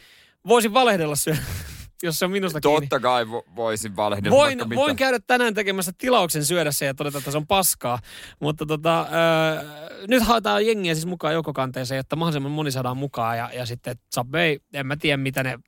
[0.47, 1.39] voisin valehdella syödä,
[2.03, 2.79] jos se on minusta kiinni.
[2.81, 4.75] Totta kai vo, voisin valehdella Voin, mitä.
[4.75, 7.99] voin käydä tänään tekemässä tilauksen syödä se ja todeta, että se on paskaa.
[8.39, 9.63] Mutta tota, öö,
[10.07, 13.37] nyt haetaan jengiä siis mukaan joukkokanteeseen, jotta mahdollisimman moni saadaan mukaan.
[13.37, 15.59] Ja, ja sitten Subway, en mä tiedä mitä ne...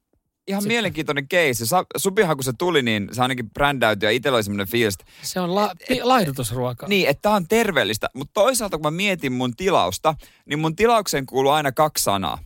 [0.48, 1.66] Ihan Sitten- mielenkiintoinen keissi.
[1.98, 5.56] Supihan kun se tuli, niin se ainakin brändäytyi ja itsellä oli semmoinen fiilis, Se on
[5.56, 6.90] la, pi, laihdutusruokaa.
[6.90, 8.10] niin, että tää on terveellistä.
[8.16, 10.16] Mutta toisaalta kun mä mietin mun tilausta,
[10.46, 12.38] niin mun tilaukseen kuuluu aina kaksi sanaa.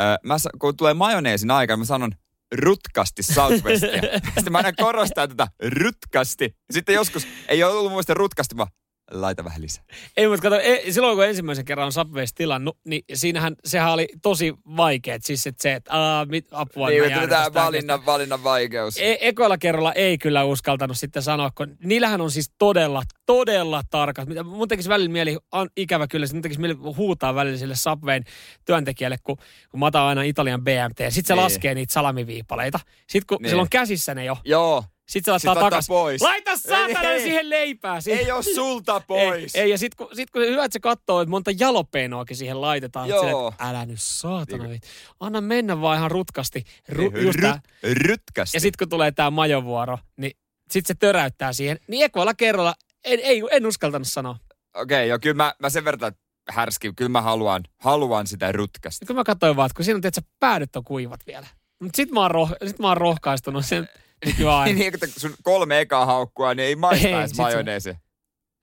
[0.00, 2.12] Öö, mä, kun tulee majoneesin aika, mä sanon
[2.54, 3.90] rutkasti Southwestia.
[4.34, 5.46] Sitten mä aina korostan tätä
[5.78, 6.56] rutkasti.
[6.70, 8.70] Sitten joskus ei ole ollut muista rutkasti, vaan
[9.10, 9.84] laita vähän lisää.
[10.16, 14.08] Ei, mutta kato, e, silloin kun ensimmäisen kerran on Subways tilannut, niin siinähän sehän oli
[14.22, 15.24] tosi vaikeet.
[15.24, 16.88] Siis että se, että aa, mit, apua.
[16.88, 18.96] Niin, että tämä valinnan, valinnan vaikeus.
[18.98, 24.28] E- ekoilla kerralla ei kyllä uskaltanut sitten sanoa, kun niillähän on siis todella, todella tarkat.
[24.44, 28.24] Mun tekisi välillä mieli, on ikävä kyllä, mun tekisi mieli huutaa välillä sille Subwayn
[28.64, 29.36] työntekijälle, kun,
[29.70, 30.98] kun mä otan aina Italian BMT.
[30.98, 31.42] Sitten se Niin.
[31.42, 32.80] laskee niitä salamiviipaleita.
[33.08, 33.48] Sitten kun Niin.
[33.50, 35.86] sillä on käsissä ne jo, Joo, sitten se laittaa Sit takas.
[35.88, 36.22] pois.
[36.22, 37.20] Laita saatana Ei.
[37.20, 38.00] siihen leipää.
[38.00, 38.24] Siihen.
[38.24, 39.54] ei ole sulta pois.
[39.54, 42.60] Ei, ei ja sitten kun, sit kun hyvä, että se katsoo, että monta jalopeinoakin siihen
[42.60, 43.08] laitetaan.
[43.08, 43.20] Joo.
[43.20, 44.80] Silleen, että älä nyt saatana Niin.
[45.20, 46.64] Anna mennä vaan ihan rutkasti.
[46.88, 47.60] Ru, Ry- just tää.
[47.82, 48.56] rytkästi.
[48.56, 50.32] Ja sitten kun tulee tämä majovuoro, niin
[50.70, 51.78] sitten se töräyttää siihen.
[51.88, 54.36] Niin ekoilla kerralla en, ei, en uskaltanut sanoa.
[54.74, 56.12] Okei, okay, joo, kyllä mä, mä sen verran,
[56.48, 56.92] härski.
[56.96, 59.06] Kyllä mä haluan, haluan sitä rutkasta.
[59.06, 61.46] Kyllä mä katsoin vaan, että kun siinä on, että päädyt on kuivat vielä.
[61.82, 63.88] Mutta sit mä oon, roh- sit mä oon rohkaistunut sen
[64.24, 64.64] nykyään.
[64.74, 67.94] niin, että sun kolme ekaa haukkua, niin ei Ei, maistaisi sit se- majoneesi.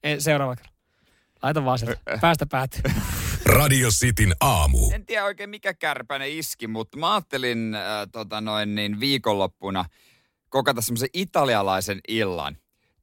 [0.04, 0.74] Ei, Seuraava kerran.
[1.44, 2.00] Laita vaan sieltä.
[2.22, 2.82] Päästä päätyy.
[3.46, 4.92] Radio Cityn aamu.
[4.94, 9.86] En tiedä oikein mikä kärpäne iski, mutta mä ajattelin äh, tota noin, niin viikonloppuna
[10.50, 12.58] kokata semmoisen italialaisen illan.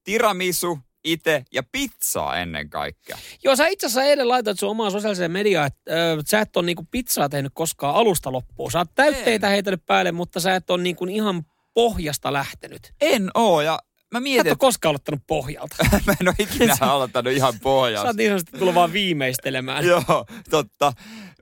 [0.04, 3.18] Tiramisu, ite ja pizzaa ennen kaikkea.
[3.44, 6.66] Joo, sä itse asiassa eilen laitoit sun omaan sosiaaliseen mediaan, että ö, sä et ole
[6.66, 8.70] niinku pizzaa tehnyt koskaan alusta loppuun.
[8.70, 12.92] Sä oot täytteitä heitänyt päälle, mutta sä et ole niinku ihan pohjasta lähtenyt.
[13.00, 15.76] En oo ja mä Sä et mietin, ole koskaan aloittanut pohjalta.
[16.06, 18.06] mä en ole ikinä aloittanut ihan Sä pohjasta.
[18.08, 19.86] oot niin sanotusti tullut vaan viimeistelemään.
[19.92, 20.92] Joo, totta.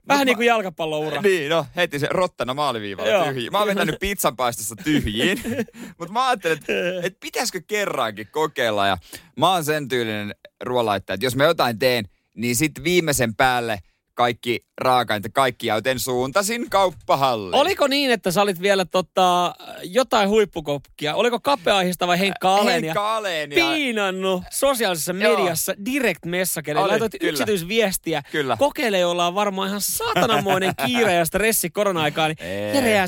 [0.07, 1.21] Vähän niin kuin jalkapalloura.
[1.21, 3.25] Niin, no heti se rottana maaliviivalla Joo.
[3.25, 3.51] tyhjiin.
[3.51, 5.41] Mä oon vetänyt pizzanpaistossa tyhjiin,
[5.97, 6.73] mutta mä ajattelin, että
[7.07, 8.87] et pitäisikö kerrankin kokeilla.
[8.87, 8.97] Ja
[9.37, 13.79] mä oon sen tyylinen ruoanlaittaja, että jos mä jotain teen, niin sitten viimeisen päälle
[14.19, 17.55] kaikki raaka kaikki joten suuntasin kauppahalliin.
[17.55, 21.15] Oliko niin, että sä olit vielä tota, jotain huippukokkia?
[21.15, 22.73] Oliko kapeaihista vai Henkka Alenia?
[22.93, 23.65] Henkka Alenia.
[23.65, 25.37] piinannut sosiaalisessa Joo.
[25.37, 26.81] mediassa direct messagelle.
[26.81, 27.31] Oli, Laitoit kyllä.
[27.31, 28.23] yksityisviestiä.
[28.31, 28.57] Kyllä.
[28.57, 32.27] Kokeile, jolla on varmaan ihan saatanamoinen kiire ja stressi korona-aikaa.
[32.27, 32.37] Niin.
[32.75, 33.05] Jere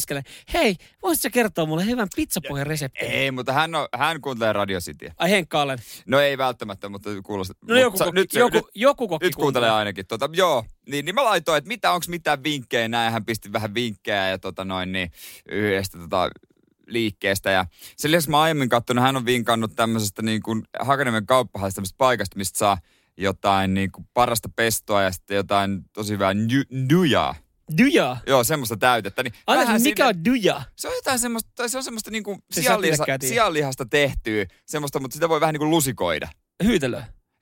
[0.53, 3.11] hei, voisitko kertoa mulle hyvän pizzapohjan reseptin?
[3.11, 5.13] Ei, mutta hän, on, hän kuuntelee Radio Cityä.
[5.17, 5.79] Ai Henkka Alen.
[6.05, 7.55] No ei välttämättä, mutta kuulostaa.
[7.67, 10.07] No joku, kokki, nyt, joku, nyt, joku kokki nyt kuuntelee ainakin.
[10.07, 13.13] Tota, joo, niin, niin mä laitoin, että mitä, onko mitään vinkkejä näin.
[13.13, 15.11] Hän pisti vähän vinkkejä ja tota noin niin
[15.49, 16.29] yhdestä tota,
[16.87, 17.51] liikkeestä.
[17.51, 17.65] Ja
[17.97, 22.57] sen lisäksi mä aiemmin katsonut, hän on vinkannut tämmöisestä niin kuin Hakaniemen kauppahallista paikasta, mistä
[22.57, 22.77] saa
[23.17, 26.87] jotain niin kuin parasta pestoa ja sitten jotain tosi hyvää ny-.
[27.77, 28.17] Dyja.
[28.27, 29.23] Joo, semmoista täytettä.
[29.23, 30.61] Niin Anteeksi, mikä sinne- on dyja?
[30.75, 35.29] Se on jotain semmoista, tai se on semmoista niinku sianliha, sianlihasta tehtyä, semmoista, mutta sitä
[35.29, 36.27] voi vähän niinku lusikoida.
[36.63, 37.01] Hyytelö.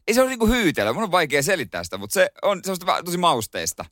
[0.09, 3.17] Ei se ole niinku hyytelö, mun on vaikea selittää sitä, mutta se on semmoista tosi
[3.17, 3.85] mausteista.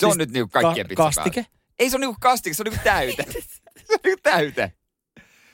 [0.00, 1.42] Se on Siis nyt niinku kaikkien Ka- kastike?
[1.42, 1.58] päällä.
[1.78, 3.24] Ei se on niinku kastike, se on niinku täyte.
[3.86, 4.72] se on niinku täyte.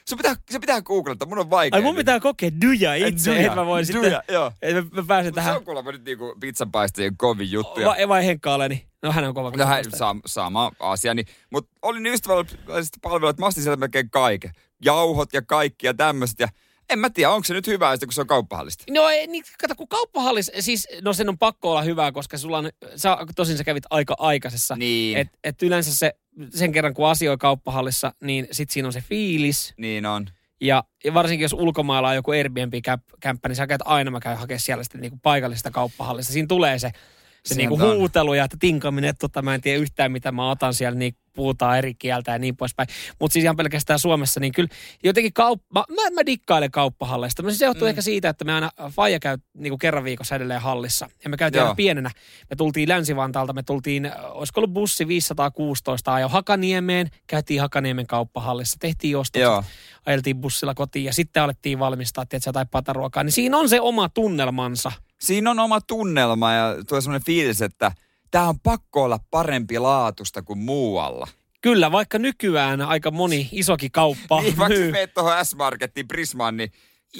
[0.07, 1.77] Se pitää, se pitää googlata, mun on vaikea.
[1.77, 2.01] Ai mun nyt.
[2.01, 4.53] pitää kokea dyja itse, että mä voin sitten, dyja, joo.
[4.63, 5.57] että mä, mä pääsen Mut Se tähän.
[5.57, 7.81] on kuulemma nyt niinku pizzanpaistajien kovin juttu.
[7.85, 8.87] Vai, vai Henkka Aleni?
[9.03, 9.51] No hän on kova.
[9.57, 11.15] No hän, sama, sama asia.
[11.15, 14.51] Niin, mutta oli niin ystävälliset palvelut, että mä ostin sieltä melkein kaiken.
[14.85, 16.41] Jauhot ja kaikki ja tämmöiset.
[16.41, 16.49] Ja
[16.91, 18.85] en mä tiedä, onko se nyt hyvä, kun se on kauppahallista.
[18.91, 22.59] No ei, niin, kato, kun kauppahallis, siis, no sen on pakko olla hyvää, koska sulla
[22.59, 24.77] on, sä, tosin sä kävit aika aikaisessa.
[24.77, 25.19] Niin.
[25.19, 26.13] Et, et yleensä se,
[26.51, 29.75] sen kerran kun asioi kauppahallissa, niin sit siinä on se fiilis.
[29.77, 30.27] Niin on.
[30.61, 34.61] Ja, ja varsinkin jos ulkomailla on joku Airbnb-kämppä, niin sä käyt aina, mä käyn hakemaan
[34.61, 36.33] siellä sitten niinku paikallisesta kauppahallista.
[36.33, 37.97] Siinä tulee se, se Sieltä niinku on.
[37.97, 41.15] huutelu ja että tinkaminen, että tota, mä en tiedä yhtään mitä mä otan siellä, niin
[41.35, 42.89] puhutaan eri kieltä ja niin poispäin.
[43.21, 44.69] Mutta siis ihan pelkästään Suomessa, niin kyllä
[45.05, 47.43] jotenkin kauppa, mä, mä dikkailen kauppahalleista.
[47.43, 47.89] Mutta se johtuu mm.
[47.89, 51.09] ehkä siitä, että me aina, Faija käy niinku kerran viikossa edelleen hallissa.
[51.25, 51.67] Ja me käytiin Joo.
[51.67, 52.11] aina pienenä.
[52.51, 58.77] Me tultiin Länsi-Vantaalta, me tultiin, äh, olisiko ollut bussi 516 ajo Hakaniemeen, käytiin Hakaniemen kauppahallissa,
[58.81, 59.65] tehtiin ostokset Joo.
[60.07, 64.09] ajeltiin bussilla kotiin ja sitten alettiin valmistaa tietysti jotain pataruokaa, niin siinä on se oma
[64.09, 64.93] tunnelmansa.
[65.21, 67.93] Siinä on oma tunnelma ja tulee semmoinen fiilis, että
[68.31, 71.29] tämä on pakko olla parempi laatusta kuin muualla.
[71.61, 74.91] Kyllä, vaikka nykyään aika moni isokin kauppa Niin, vaikka myy.
[74.93, 76.73] meet tuohon S-Markettiin, Prismaan, niin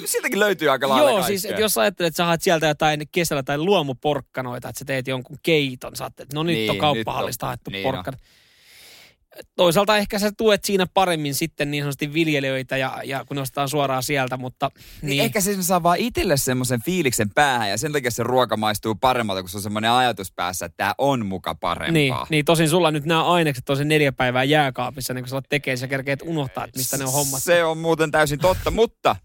[0.05, 1.39] siltäkin löytyy aika lailla Joo, kaikkea.
[1.39, 5.37] siis jos ajattelet, että sä haet sieltä jotain kesällä tai luomuporkkanoita, että sä teet jonkun
[5.43, 8.17] keiton, sä ajattelet, että no nyt Niin, on kauppahallista haettu niin porkkana.
[9.55, 13.69] Toisaalta ehkä sä tuet siinä paremmin sitten niin sanotusti viljelijöitä ja, ja kun ne ostetaan
[13.69, 15.09] suoraan sieltä, mutta Niin.
[15.09, 15.23] niin.
[15.23, 19.41] Ehkä siis saa vaan itselle semmoisen fiiliksen päähän ja sen takia se ruoka maistuu paremmalta,
[19.41, 21.91] kun se on semmoinen ajatus päässä, että tämä on muka parempaa.
[21.91, 25.41] Niin, niin, tosin sulla nyt nämä ainekset on se neljä päivää jääkaapissa, niin kun sä
[25.49, 27.43] tekee, sä kerkeet unohtaa, että mistä ne on hommat.
[27.43, 29.15] Se on muuten täysin totta, mutta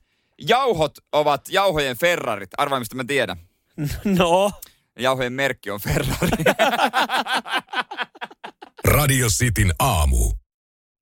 [0.48, 2.50] jauhot ovat jauhojen Ferrarit.
[2.58, 3.36] Arvaa, mistä mä tiedän.
[4.04, 4.52] No,
[4.98, 6.30] Jauhojen merkki on Ferrari.
[8.86, 10.32] Radio Cityn aamu.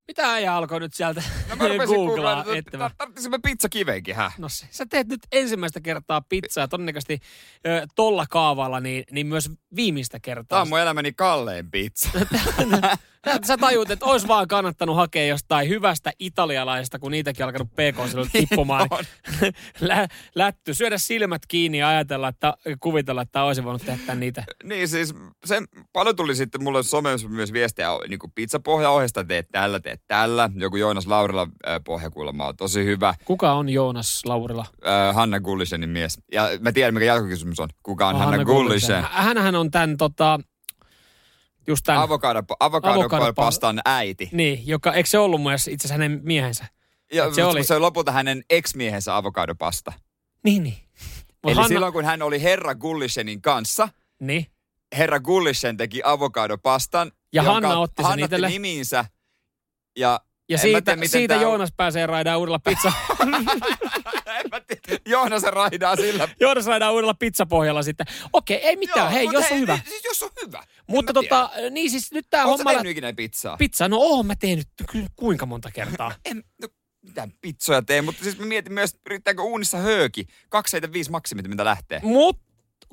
[0.09, 2.90] mitä äijä alkoi nyt sieltä No mä rupesin googlaa etsimään?
[2.99, 4.33] tarvitsisimme pizzakivenkin, hä?
[4.38, 7.18] No se, sä teet nyt ensimmäistä kertaa pizzaa, todennäköisesti
[7.66, 10.44] ö, tolla kaavalla, niin, niin myös viimeistä kertaa.
[10.57, 12.09] Tämä on mun elämäni kallein pizza.
[13.46, 18.28] Sä, tajuut, että olisi vaan kannattanut hakea jostain hyvästä italialaista, kun niitäkin alkanut pk silloin
[18.32, 18.88] tippumaan.
[19.80, 24.44] Lä, lätty, syödä silmät kiinni ja ajatella, että kuvitella, että olisi voinut tehdä niitä.
[24.64, 29.80] Niin siis, se paljon tuli sitten mulle somessa myös viestiä niin kuin pizzapohjaohjesta, teet tällä,
[29.80, 30.50] teet tällä.
[30.54, 33.14] Joku Joonas Laurila äh, pohjakulma on tosi hyvä.
[33.24, 34.66] Kuka on Joonas Laurila?
[34.87, 36.18] Äh, Hanna Gullisenin mies.
[36.32, 37.68] Ja mä tiedän, mikä jatkokysymys on.
[37.82, 39.02] Kuka on Oh, Hanna, Gullisen?
[39.02, 40.40] Hä- Hänhän on tämän tota,
[41.66, 44.29] just tämän, Avokado, avokado, Avokado- pastan äiti.
[44.33, 46.66] niin, joka, eikö se ollut myös itse asiassa hänen miehensä?
[47.12, 49.92] Ja se oli- se oli lopulta hänen ex-miehensä avokadopasta.
[50.44, 50.74] Niin, niin.
[50.74, 53.88] Mut Eli Hanna, silloin, kun hän oli herra Gullisenin kanssa,
[54.20, 54.46] Niin.
[54.96, 57.12] herra Gullisen teki avokadopastan.
[57.33, 59.05] Ja Hanna otti sen Hanna nimiinsä.
[59.98, 62.92] Ja, Ja en siitä, tiedä, siitä tää on- Joonas pääsee raidaan uudella pizza.
[64.66, 66.28] tiedä, Joonas raidaa sillä.
[66.40, 68.07] Joonas raidaan uudella pizzapohjalla sitten.
[68.33, 69.07] Okei, ei mitään.
[69.07, 69.78] Joo, hei, mutta jos on hyvä.
[69.88, 70.64] Siis jos on hyvä.
[70.87, 72.50] Mutta tota, niin siis nyt tää tiedä.
[72.50, 72.72] Ootko homma...
[72.72, 73.57] tehnyt ikinä pizzaa?
[73.57, 74.68] Pizza, no oon mä tehnyt
[75.16, 76.14] kuinka monta kertaa.
[76.30, 76.68] en, no,
[77.02, 80.26] mitään pizzoja tee, mutta siis mä mietin myös, riittääkö uunissa hööki.
[80.48, 82.00] 275 maksimit, mitä lähtee.
[82.02, 82.40] Mut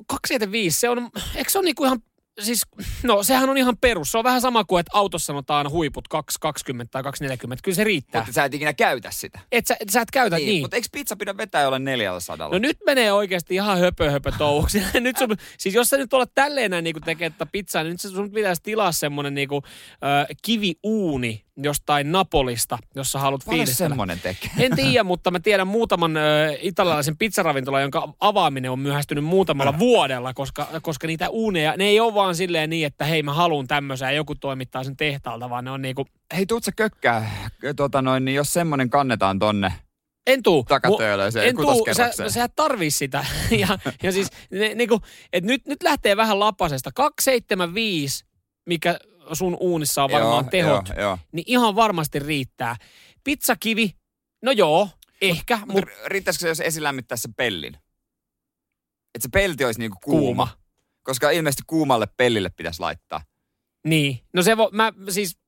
[0.06, 2.02] 275, se on, eikö se ole niinku ihan,
[2.40, 2.62] siis,
[3.02, 4.12] no sehän on ihan perus.
[4.12, 7.62] Se on vähän sama kuin, että autossa sanotaan huiput 220 tai 240.
[7.64, 8.20] Kyllä se riittää.
[8.20, 9.40] Mutta sä et ikinä käytä sitä.
[9.52, 10.46] Et sä, sä et käytä niin.
[10.46, 10.62] niin.
[10.62, 12.48] Mutta eikö pizza pidä vetää jollain 400?
[12.48, 14.82] No nyt menee oikeasti ihan höpö höpö touhuksi.
[15.00, 18.00] nyt sun, siis jos sä nyt olet tälleen näin niin tekee tätä pizzaa, niin nyt
[18.00, 19.62] sun pitäisi tilaa semmonen niinku,
[20.04, 23.88] äh, kiviuuni jostain Napolista, jos sä haluat fiilistellä.
[23.88, 24.50] semmonen tekee.
[24.58, 26.20] En tiedä, mutta mä tiedän muutaman ö,
[26.60, 32.14] italialaisen pizzaravintolan, jonka avaaminen on myöhästynyt muutamalla vuodella, koska, koska niitä uuneja, ne ei ole
[32.14, 35.70] vaan silleen niin, että hei mä haluan tämmöisen ja joku toimittaa sen tehtaalta, vaan ne
[35.70, 37.30] on niinku, Hei, tuut sä kökkää,
[37.76, 39.72] tota noin, niin jos semmonen kannetaan tonne
[40.26, 40.64] en tuu.
[40.64, 43.24] takatöölöiseen en tuu, sä, sä et tarvii sitä.
[43.62, 45.00] ja, ja siis, ne, niinku,
[45.32, 46.90] et nyt, nyt lähtee vähän lapasesta.
[46.94, 48.24] 275,
[48.66, 48.98] mikä
[49.32, 51.18] sun uunissa on varmaan Joo, tehot, Joo, joo.
[51.32, 52.76] niin ihan varmasti riittää.
[53.24, 53.90] Pizzakivi,
[54.42, 54.88] no joo,
[55.20, 57.74] ehkä, Mutta mutta Mut, riittäisikö se, jos esilämmittää se pellin?
[59.14, 60.20] Että se pelti olisi niinku kuuma.
[60.20, 60.48] kuuma.
[61.02, 63.20] Koska ilmeisesti kuumalle pellille pitäisi laittaa.
[63.86, 64.20] Niin.
[64.32, 65.38] No se vo, mä siis,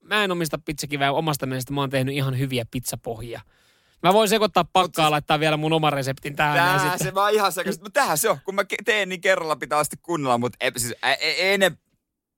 [0.00, 3.40] mä en omista pizzakiveä omasta mielestä, mä oon tehnyt ihan hyviä pizzapohjia.
[4.02, 6.56] Mä voin sekoittaa pakkaa, siis- laittaa vielä mun oman reseptin tähän.
[6.56, 7.82] Tää sitten- se vaan ihan sekaisin.
[7.82, 8.38] Mutta tähän se on.
[8.44, 11.78] Kun mä teen, niin kerralla pitää asti kunnella, mutta ei, siis, ä, ä, enem,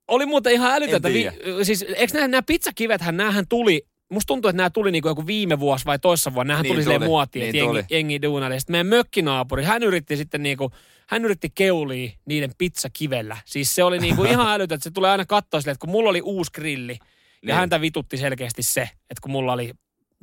[0.07, 1.09] Oli muuten ihan älytöntä.
[1.09, 1.29] Vi,
[1.63, 5.59] siis, eikö nämä, nämä pizzakivethän, näähän tuli, musta tuntuu, että nämä tuli niinku joku viime
[5.59, 6.53] vuosi vai toissa vuonna.
[6.53, 8.55] Nämähän Niin tuli tuli, muotiin, niin että jengi, jengi duunaili.
[8.55, 10.71] Ja Sitten meidän mökkinaapuri, hän yritti sitten niinku,
[11.07, 13.37] hän yritti keulia niiden pizzakivellä.
[13.45, 16.09] Siis se oli niinku ihan älytöntä, että se tulee aina katsoa silleen, että kun mulla
[16.09, 17.07] oli uusi grilli, ja
[17.45, 17.55] Niin.
[17.55, 19.71] häntä vitutti selkeästi se, että kun mulla oli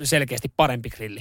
[0.03, 1.21] selkeästi parempi grilli.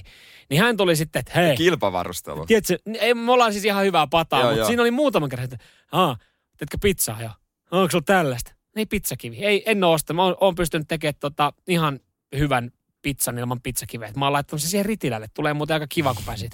[0.49, 2.45] Niin hän tuli sitten, että hei, kilpavarustelu.
[2.45, 4.67] Tiedätkö, ei, me ollaan siis ihan hyvää pataa, Joo, mutta joo.
[4.67, 5.57] siinä oli muutaman kerran, että
[5.91, 6.17] aa,
[6.57, 7.29] teetkö pizzaa jo?
[7.73, 8.51] Onko sulla tällaista?
[8.75, 9.45] Ei pizzakivi.
[9.45, 10.15] Ei, en oo ostanut.
[10.15, 11.99] Mä oon, oon pystynyt tekemään tota, ihan
[12.37, 14.11] hyvän pizzan ilman pizzakiveä.
[14.15, 15.27] Mä oon laittanut se siihen ritilälle.
[15.33, 16.51] Tulee muuten aika kiva, kun pääsit.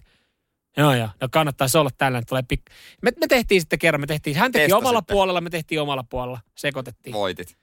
[0.77, 1.09] Joo, joo.
[1.21, 2.25] No kannattaisi olla tällainen.
[2.25, 4.01] Tulee pik- me, me, tehtiin sitten kerran.
[4.01, 4.87] Me tehtiin, hän teki Testasitte.
[4.87, 6.39] omalla puolella, me tehtiin omalla puolella.
[6.55, 7.13] Sekoitettiin.
[7.13, 7.57] Voitit.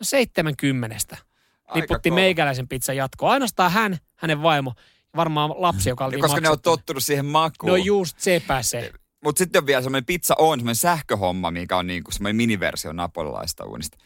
[0.00, 0.96] No 70.
[1.06, 3.30] Aika Liputti meikäläisen pizzan jatkoa.
[3.30, 4.74] Ainoastaan hän, hänen vaimo,
[5.16, 7.70] varmaan lapsi, joka oli koska ne on tottunut siihen makuun.
[7.70, 8.92] No just se pääsee.
[9.24, 13.64] Mutta sitten on vielä semmoinen pizza on, semmoinen sähköhomma, mikä on niinku semmoinen miniversio napolilaista
[13.64, 13.98] uunista.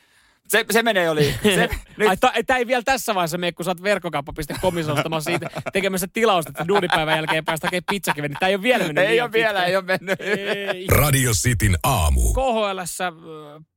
[0.49, 3.71] Se, se menee oli, se, nyt, Ai, ta, ei vielä tässä vaiheessa mene, kun sä
[3.71, 8.63] oot verkkokauppa.comissa siitä tekemässä tilausta, että duunipäivän jälkeen päästä hakemaan pizzakiven, niin tämä ei ole
[8.63, 10.21] vielä mennyt ei ole vielä, ei ole mennyt.
[10.21, 10.87] Ei.
[10.87, 12.33] Radio Cityn aamu.
[12.33, 13.13] KHLssä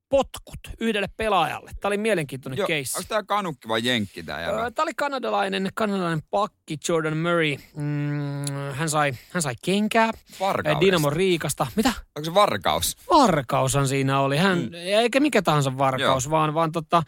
[0.10, 1.72] potkut yhdelle pelaajalle.
[1.80, 2.98] Tämä oli mielenkiintoinen Joo, keissi.
[2.98, 4.72] onko tää kanukki vai jenkki tää jäbä?
[4.72, 7.58] Tämä oli kanadalainen, kanadalainen pakki Jordan Murray.
[7.76, 10.78] Mm, hän, sai, hän sai kenkää Varkaudesta.
[10.78, 11.68] ö, Dynamo Riikasta.
[11.76, 11.94] Mitä?
[12.16, 12.98] Onko se varkaus?
[13.10, 14.38] Varkaushan siinä oli.
[14.38, 14.74] Hän, mm.
[14.74, 16.32] eikä mikä tahansa varkaus, Joo.
[16.32, 17.04] vaan, vaan tota,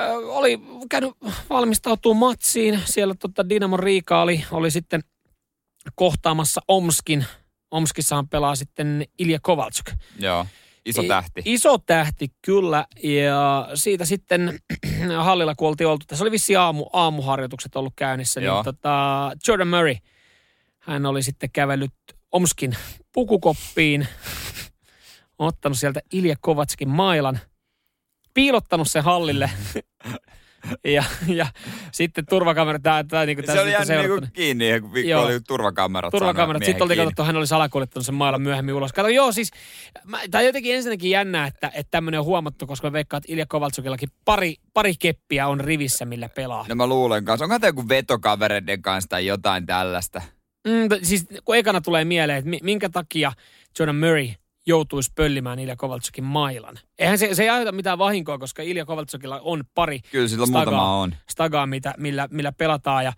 [0.00, 0.60] ö, oli
[0.90, 1.10] käynyt
[1.50, 2.80] valmistautuu matsiin.
[2.84, 5.00] Siellä tota Dynamo Riika oli, oli sitten
[5.94, 7.26] kohtaamassa Omskin.
[7.70, 9.86] Omskissahan pelaa sitten Ilja Kovalchuk.
[10.18, 10.46] Joo,
[10.86, 11.42] iso I- tähti.
[11.44, 12.86] Iso tähti, kyllä.
[13.02, 14.58] Ja siitä sitten
[15.22, 18.56] hallilla, kun oltiin oltu, tässä oli vissi aamu, aamuharjoitukset ollut käynnissä, Joo.
[18.56, 19.94] niin tota, Jordan Murray,
[20.78, 21.92] hän oli sitten kävellyt
[22.32, 22.76] Omskin
[23.12, 24.08] pukukoppiin,
[25.38, 27.40] ottanut sieltä Ilja Kovatskin mailan,
[28.34, 29.50] piilottanut sen hallille.
[30.84, 31.46] ja, ja
[31.92, 35.24] sitten turvakamera, tämä, tämä niin kuin Se oli jäänyt niinku kiinni, kun Joo.
[35.24, 36.10] oli turvakamerat.
[36.10, 36.64] turvakamerat.
[36.64, 38.92] Sitten oltiin katsottu, hän oli salakuljettanut sen mailan myöhemmin ulos.
[38.92, 39.50] Kato, joo siis,
[40.30, 43.46] tämä on jotenkin ensinnäkin jännää, että, että tämmöinen on huomattu, koska mä veikkaan, että Ilja
[43.48, 46.66] Kovaltsukillakin pari, pari keppiä on rivissä, millä pelaa.
[46.68, 47.44] No mä luulen kanssa.
[47.44, 50.22] Onko tämä joku vetokavereiden kanssa tai jotain tällaista?
[50.66, 53.32] Mm, siis kun ekana tulee mieleen, että mi- minkä takia
[53.78, 54.28] Jordan Murray
[54.66, 56.78] joutuisi pöllimään Ilja Kovaltsukin mailan.
[56.98, 60.64] Eihän se, se ei aiheuta mitään vahinkoa, koska Ilja Kovaltsukilla on pari Kyllä sillä Stagaa.
[60.64, 61.14] muutama on.
[61.30, 63.04] stagaa, mitä, millä, millä pelataan.
[63.04, 63.12] Ja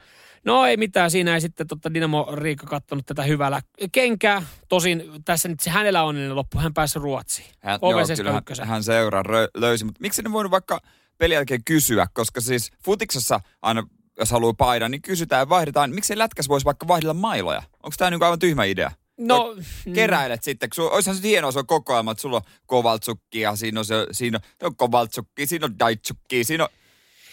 [0.44, 3.60] no ei mitään, siinä ei sitten totta Dinamo Riikka kattonut tätä hyvällä
[3.92, 4.42] kenkää.
[4.68, 7.48] Tosin tässä nyt se hänellä on onnellinen loppu, hän pääsi Ruotsiin.
[7.60, 8.16] Hän, joo, OV71.
[8.16, 9.22] kyllä hän, hän seuraa
[9.56, 10.80] löysi, mutta miksi ne voinut vaikka
[11.18, 13.86] pelin jälkeen kysyä, koska siis futiksessa aina,
[14.18, 15.90] jos haluaa paidan, niin kysytään ja vaihdetaan.
[15.90, 17.62] Miksi lätkäs voisi vaikka vaihdella mailoja?
[17.82, 18.90] Onko tämä niinku aivan tyhmä idea?
[19.18, 19.56] No,
[19.94, 23.80] Keräilet sitten, kun sulla, olisihan se hienoa, se on kokoelma, että sulla on kovaltsukkia, siinä
[23.80, 26.70] on, se, siinä on, on kovaltsukki, siinä on daitsukki, siinä on...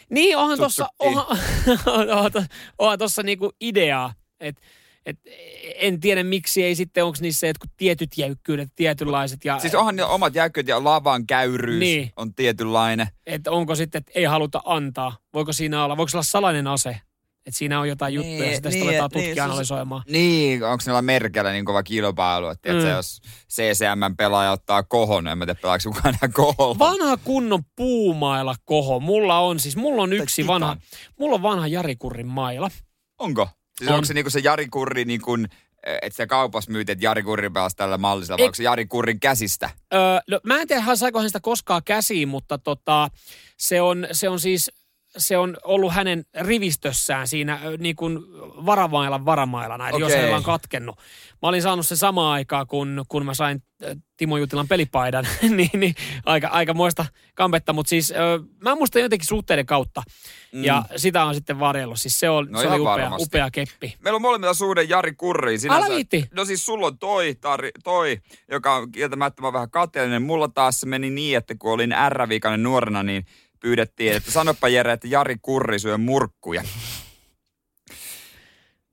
[0.10, 1.26] Niin, onhan tuossa onhan,
[2.80, 4.62] onhan, tossa niinku ideaa, että
[5.06, 5.20] et
[5.76, 9.46] en tiedä miksi ei sitten, onko niissä jotkut tietyt jäykkyydet, tietynlaiset.
[9.46, 12.12] Ja, Siis onhan ne omat jäykkyt ja lavan käyryys Niin.
[12.16, 13.08] on tietynlainen.
[13.26, 15.18] Että onko sitten, että ei haluta antaa.
[15.34, 17.02] Voiko siinä olla, voiko olla salainen ase?
[17.46, 20.04] Että siinä on jotain juttuja Niin, sitä niin, aletaan niin, tutkia se- analysoimaan.
[20.10, 22.80] Niin, onko niillä merkeillä niin kova kilpailu, että mm.
[22.90, 26.80] Jos CCM-pelaaja ottaa kohon, en mä tiedä pelaako kukaan enää koholla.
[26.80, 29.00] Vanha kunnon puumaila koho.
[29.00, 30.48] Mulla on siis, mulla on yksi titan.
[30.62, 30.78] vanha,
[31.20, 32.72] mulla on vanha Jari Kurrin maila.
[33.20, 33.50] Onko?
[33.78, 33.96] Siis On.
[33.96, 35.48] onko se niinku se Jari Kurri niin kuin,
[36.02, 38.86] että se kaupassa myyt, että Jari Kurri pelasi tällä mallisella, vai Ei- onko se Jari
[38.86, 39.70] Kurrin käsistä?
[39.94, 43.10] Öö, no, mä en tiedä, saiko hän sitä koskaan käsiin, mutta tota,
[43.58, 44.72] se, on, se on siis
[45.18, 48.20] se on ollut hänen rivistössään siinä niin kuin
[48.66, 50.18] varamailan varamailana, eli jos Okei.
[50.18, 50.98] hänellä on katkennut.
[51.42, 53.64] Mä olin saanut se samaan aikaan, kun, kun mä sain
[54.18, 55.96] Timo Jutilan pelipaidan, niin, niin
[56.26, 57.06] aika, aika muista
[57.36, 58.14] kampetta, mutta siis
[58.64, 60.04] mä muistan jotenkin suhteiden kautta,
[60.54, 60.64] mm.
[60.64, 62.00] ja sitä on sitten varjellut.
[62.00, 63.24] Siis se, on, No se oli upea, varmasti.
[63.26, 63.96] upea keppi.
[64.00, 65.60] Meillä on molemmilla suhde Jari Kurriin.
[65.60, 66.26] Sinänsä- Älä viitti.
[66.34, 68.18] No siis sulla on toi, tari, toi
[68.52, 70.22] joka on kieltämättä mä vähän kateellinen.
[70.22, 73.26] Mulla taas se meni niin, että kun olin R-viikainen nuorena, niin
[73.66, 76.62] pyydettiin, että sanoppa Jere, että Jari Kurri syö murkkuja.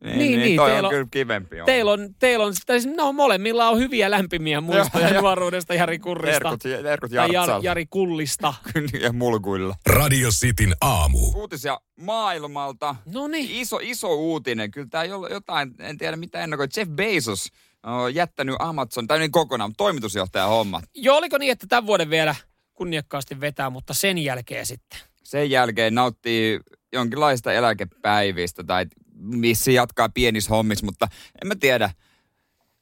[0.04, 1.60] niin, Niin, niin, toi teillä on on- kyllä kivempi.
[1.60, 1.66] On.
[1.66, 6.48] Teillä on, teillä on siis, no molemmilla on hyviä lämpimiä muistoja nuoruudesta Jari Kurrista.
[6.48, 7.48] Erkut, erkut tai Jar.
[7.62, 8.54] Jari Kullista.
[9.02, 9.74] ja mulkuilla.
[9.86, 11.18] Radio Cityn aamu.
[11.34, 12.96] Uutisia maailmalta.
[13.06, 13.50] No niin.
[13.50, 14.70] Iso, iso uutinen.
[14.70, 16.66] Kyllä tämä jotain, en tiedä mitä ennakoi.
[16.76, 17.48] Jeff Bezos
[17.82, 20.84] on jättänyt Amazon, tai niin kokonaan, toimitusjohtajan hommat.
[20.94, 22.34] Joo, oliko niin, että tämän vuoden vielä
[22.82, 24.98] kunniakkaasti vetää, mutta sen jälkeen sitten.
[25.22, 26.60] Sen jälkeen nauttii
[26.92, 31.08] jonkinlaista eläkepäivistä tai missä jatkaa pienissä hommissa, mutta
[31.42, 31.90] en mä tiedä.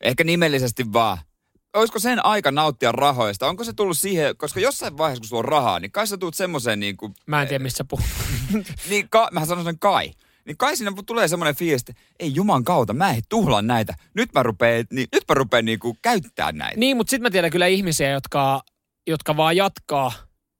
[0.00, 1.18] Ehkä nimellisesti vaan.
[1.74, 3.48] Olisiko sen aika nauttia rahoista?
[3.48, 6.34] Onko se tullut siihen, koska jossain vaiheessa kun sulla on rahaa, niin kai sä tulet
[6.34, 8.06] semmoiseen niin kuin, Mä en tiedä, missä puhut.
[8.90, 10.10] niin ka, mä sanon sen kai.
[10.44, 13.94] Niin kai sinne tulee semmoinen fiilis, että ei juman kautta, mä en tuhlaa näitä.
[14.14, 16.80] Nyt mä rupeen, niin, nyt mä rupeen niinku käyttää näitä.
[16.80, 18.62] niin, mutta sitten mä tiedän kyllä ihmisiä, jotka,
[19.10, 20.12] jotka vaan jatkaa.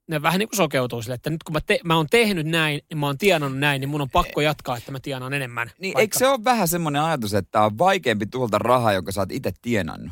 [0.09, 2.81] Ne vähän niin kuin sokeutuu sille, että nyt kun mä, te, mä oon tehnyt näin,
[2.89, 5.71] niin mä oon tienannut näin, niin mun on pakko jatkaa, että mä tienaan enemmän.
[5.79, 9.21] Niin Vaikka- eikö se ole vähän semmoinen ajatus, että on vaikeampi tuolta rahaa, jonka sä
[9.21, 10.11] oot itse tienannut?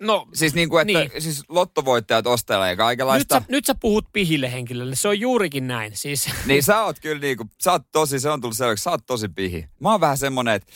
[0.00, 1.10] No, Siis niin kuin, että Niin.
[1.12, 1.22] niin.
[1.22, 3.34] siis lottovoittajat ostelee nyt kaikenlaista.
[3.40, 4.96] sä, nyt sä puhut pihille henkilölle.
[4.96, 5.96] Se on juurikin näin.
[5.96, 9.06] Siis, Niin sä oot kyllä niinku, sä oot tosi, se on tullut selväksi, sä oot
[9.06, 9.66] tosi pihi.
[9.80, 10.72] Mä oon vähän semmonen, että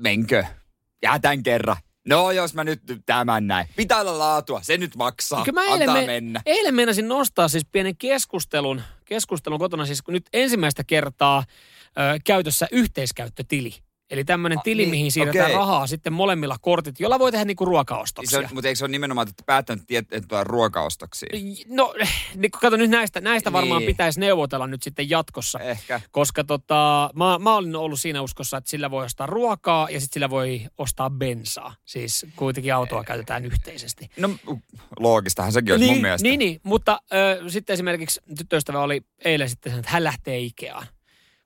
[0.00, 0.44] menkö?
[1.02, 1.76] Jätän kerran.
[2.08, 3.68] No jos mä nyt tämän näin.
[3.76, 5.44] Pitää olla laatua, se nyt maksaa.
[5.52, 6.40] Mä eilen, Antaa me, mennä.
[6.46, 11.44] eilen meinasin nostaa siis pienen keskustelun, keskustelun kotona, siis kun nyt ensimmäistä kertaa
[11.88, 13.74] ö, käytössä yhteiskäyttötili.
[14.14, 15.56] Eli tämmöinen tili, niin, mihin siirretään okei.
[15.56, 18.38] rahaa sitten molemmilla kortit, jolla voi tehdä niinku Niin se ruokaostoksia.
[18.38, 19.84] on, mutta eikö se ole nimenomaan että päättänyt,
[20.28, 21.28] tulee ruokaostoksia?
[21.68, 21.94] No,
[22.36, 23.86] niin kato nyt näistä, näistä varmaan Niin.
[23.86, 25.58] pitäisi neuvotella nyt sitten jatkossa.
[25.58, 26.00] Ehkä.
[26.10, 30.14] Koska tota, mä, mä olin ollut siinä uskossa, että sillä voi ostaa ruokaa ja sitten
[30.14, 31.74] sillä voi ostaa bensaa.
[31.84, 34.10] Siis kuitenkin autoa käytetään yhteisesti.
[34.16, 34.30] No
[35.00, 36.28] loogistahan sekin olisi niin, mun mielestä.
[36.28, 40.86] Niin, niin, mutta ö, sitten esimerkiksi tyttöystävä oli eilen sitten että hän lähtee Ikeaan.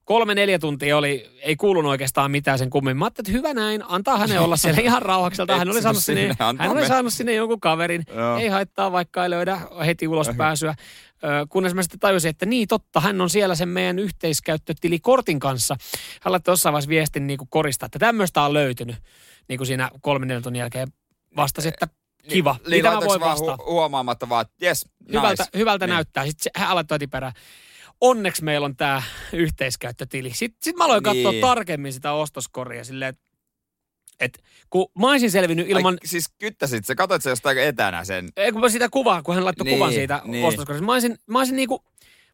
[0.08, 2.98] Kolme, neljä tuntia oli, ei kuulunut oikeastaan mitään sen kummemmin.
[2.98, 5.56] Mä ajattelin, että hyvä näin, antaa hänen olla siellä ihan rauhakselta.
[5.56, 8.04] Hän oli saanut sinne, hän oli saanut sinne jonkun kaverin.
[8.14, 8.38] Joo.
[8.38, 10.74] Ei haittaa, vaikka ei löydä heti ulospääsyä.
[11.24, 15.76] Ö, kunnes mä sitten tajusin, että niin totta, hän on siellä sen meidän yhteiskäyttötilikortin kanssa.
[16.22, 18.96] Hän laittoi jossain vaiheessa viestin niin kuin korista, että tämmöistä on löytynyt.
[19.48, 20.88] Niin kuin siinä kolme, neljä tunnin jälkeen
[21.36, 21.88] vastasi, että
[22.28, 22.56] kiva.
[22.66, 23.56] Niin, mitä mä voin vastaa?
[23.56, 24.46] hu- huomaamatta vaan,
[25.12, 25.58] hyvältä, nice.
[25.58, 25.94] hyvältä Niin.
[25.94, 26.26] näyttää.
[26.26, 27.32] Sitten hän aloitti heti perään.
[28.00, 30.30] Onneksi meillä on tämä yhteiskäyttötili.
[30.34, 31.40] Sitten sit mä aloin katsoa Niin.
[31.40, 33.22] tarkemmin sitä ostoskoria silleen, että
[34.20, 34.38] et,
[34.70, 38.28] kun mä olisin selvinnyt ilman, Ai, siis kyttäsit se, katsoit se jostain etänä sen.
[38.36, 40.46] ei, kun mä sitä kuvaa, kun hän laittoi Niin, kuvan siitä niin.
[40.46, 40.86] ostoskorista.
[40.86, 41.84] Mä olisin, mä olisin niinku,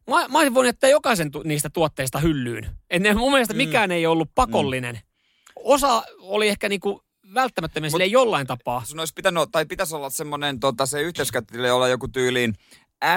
[0.09, 2.69] mä, mä olisin voinut jättää jokaisen tu, niistä tuotteista hyllyyn.
[2.89, 3.57] Et ne, mun mielestä Mm.
[3.57, 4.99] mikään ei ollut pakollinen.
[5.55, 7.03] Osa oli ehkä niinku
[7.33, 8.83] välttämättömiä silleen jollain tapaa.
[8.85, 12.53] Sun olisi pitänyt, tai pitäisi olla semmoinen, tota, se yhteiskäyttötili olla joku tyyliin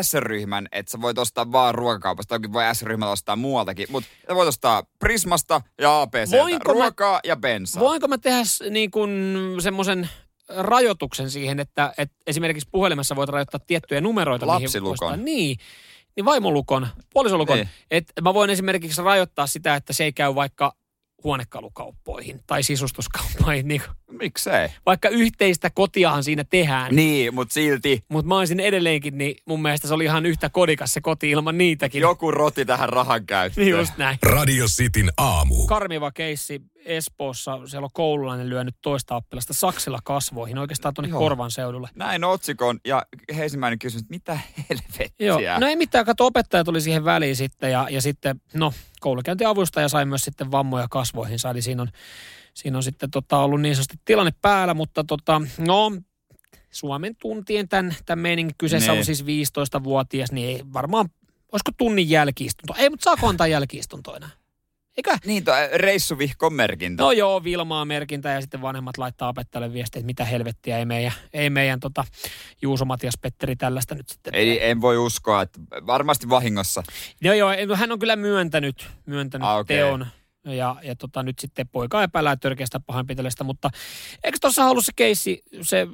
[0.03, 2.35] S-ryhmän, että sä voit ostaa vaan ruokakaupasta.
[2.35, 7.21] Toki voi S-ryhmällä ostaa muualtakin, mutta sä voit ostaa Prismasta ja APCltä Voinko mä- ruokaa
[7.25, 7.81] ja bensaa.
[7.83, 9.11] Voinko mä tehdä niin kuin
[9.61, 10.09] semmoisen
[10.57, 14.47] rajoituksen siihen, että, että esimerkiksi puhelimessa voit rajoittaa tiettyjä numeroita.
[14.47, 15.25] Lapsilukon.
[15.25, 15.57] Niin,
[16.17, 17.57] niin vaimolukon, puolisolukon.
[17.57, 17.69] Niin.
[17.91, 20.73] Että mä voin esimerkiksi rajoittaa sitä, että se ei käy vaikka
[21.25, 23.69] huonekalukauppoihin tai sisustuskauppoihin.
[23.69, 24.69] Niin, kuin- Miksei?
[24.87, 26.97] vaikka yhteistä kotiahan siinä tehdään.
[26.97, 30.93] Niin, mutta silti Mutta mä olisin edelleenkin, niin mun mielestä se oli ihan yhtä kodikas
[30.93, 32.01] se koti ilman niitäkin.
[32.01, 33.65] joku roti tähän rahan käyttöön.
[33.65, 34.19] Niin just näin.
[34.23, 35.67] Radio Cityn aamu.
[35.67, 37.59] karmiva keissi Espoossa.
[37.67, 41.19] Siellä on koululainen lyönyt toista oppilasta saksilla kasvoihin, oikeastaan tuonne Joo.
[41.19, 41.89] korvan seudulle.
[41.95, 44.39] Näin otsikon ja ensimmäinen kysymys, että mitä
[44.71, 45.27] helvettiä?
[45.27, 49.89] Joo, no ei mitään, kato opettaja tuli siihen väliin sitten ja, ja sitten, no koulukäyntiavustaja
[49.89, 51.89] sai myös sitten vammoja kasvoihinsa, eli siinä on,
[52.59, 55.93] siinä on sitten tota, ollut niin sanotusti tilanne päällä, mutta tota, no,
[56.71, 58.99] Suomen tuntien tämän, tämän meiningin kyseessä Niin.
[58.99, 61.09] on siis 15-vuotias, niin ei varmaan,
[61.53, 62.75] olisiko tunnin jälkiistunto?
[62.79, 64.31] Ei, mutta saako antaa jälkiistuntoa enää?
[64.97, 65.19] Eikä?
[65.27, 67.03] Niin, tuo reissuvihkon merkintä.
[67.03, 71.13] No joo, Vilmaa merkintä ja sitten vanhemmat laittaa opettajalle viestiä, että mitä helvettiä ei meidän,
[71.33, 72.05] ei meidän tota,
[72.63, 74.35] Juuso Matias Petteri tällaista nyt sitten.
[74.35, 76.83] Ei, en voi uskoa, että varmasti vahingossa.
[77.21, 79.77] Joo, joo, no hän on kyllä myöntänyt, myöntänyt Ah, okei.
[79.77, 80.07] teon.
[80.45, 83.71] Ja, ja tota, nyt sitten poika epäillään törkeästä pahoinpitelystä, mutta
[84.25, 85.87] eikö tuossa ollut se keissi, se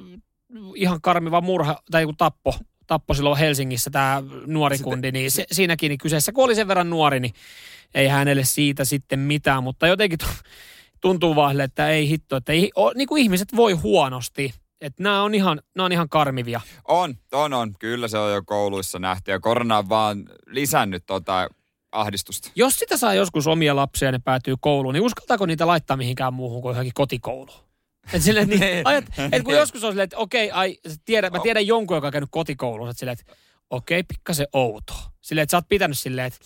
[0.75, 2.55] ihan karmiva murha tai joku tappo,
[2.87, 6.67] tappo silloin Helsingissä tämä nuori Sitten- kundi, niin se, siinäkin niin kyseessä, kun oli sen
[6.67, 7.33] verran nuori, niin
[7.93, 10.49] ei hänelle siitä sitten mitään, mutta jotenkin tu-
[11.01, 15.23] tuntuu vaan, että ei hitto, että ei, o, niin kuin ihmiset voi huonosti, että nämä
[15.23, 16.61] on ihan, nämä on ihan karmivia.
[16.87, 17.73] On, on, on.
[17.79, 21.49] Kyllä se on jo kouluissa nähty ja korona on vaan lisännyt tota
[21.95, 22.51] ahdistusta.
[22.55, 26.33] Jos sitä saa joskus omia lapsia ja ne päätyy kouluun, niin uskaltaako niitä laittaa mihinkään
[26.33, 27.65] muuhun kuin johonkin kotikouluun?
[28.13, 31.39] Et silleen, niin, ajat, et kun joskus on silleen, että okei, ai, sä tiedät, mä
[31.39, 33.35] tiedän jonkun, joka on käynyt kotikouluun, että silleen, että
[33.69, 34.93] okei, pikkasen outo.
[35.21, 36.39] Silleen, että sä oot pitänyt silleen, että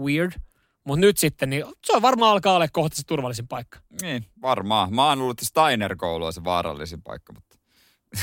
[0.00, 0.32] weird.
[0.84, 3.78] Mutta nyt sitten, niin se on varmaan alkaa olla kohta se turvallisin paikka.
[4.02, 4.94] Niin, varmaan.
[4.94, 7.56] Mä oon luullut, että Steiner-koulu on se vaarallisin paikka, mutta...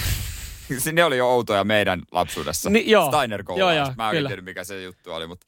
[0.93, 2.70] ne oli jo outoja meidän lapsuudessa.
[2.70, 3.08] Niin, joo.
[3.12, 3.60] Steiner-koulu.
[3.60, 4.30] Joo, joo, Mä en kyllä.
[4.30, 5.47] tiedä, mikä se juttu oli, mutta...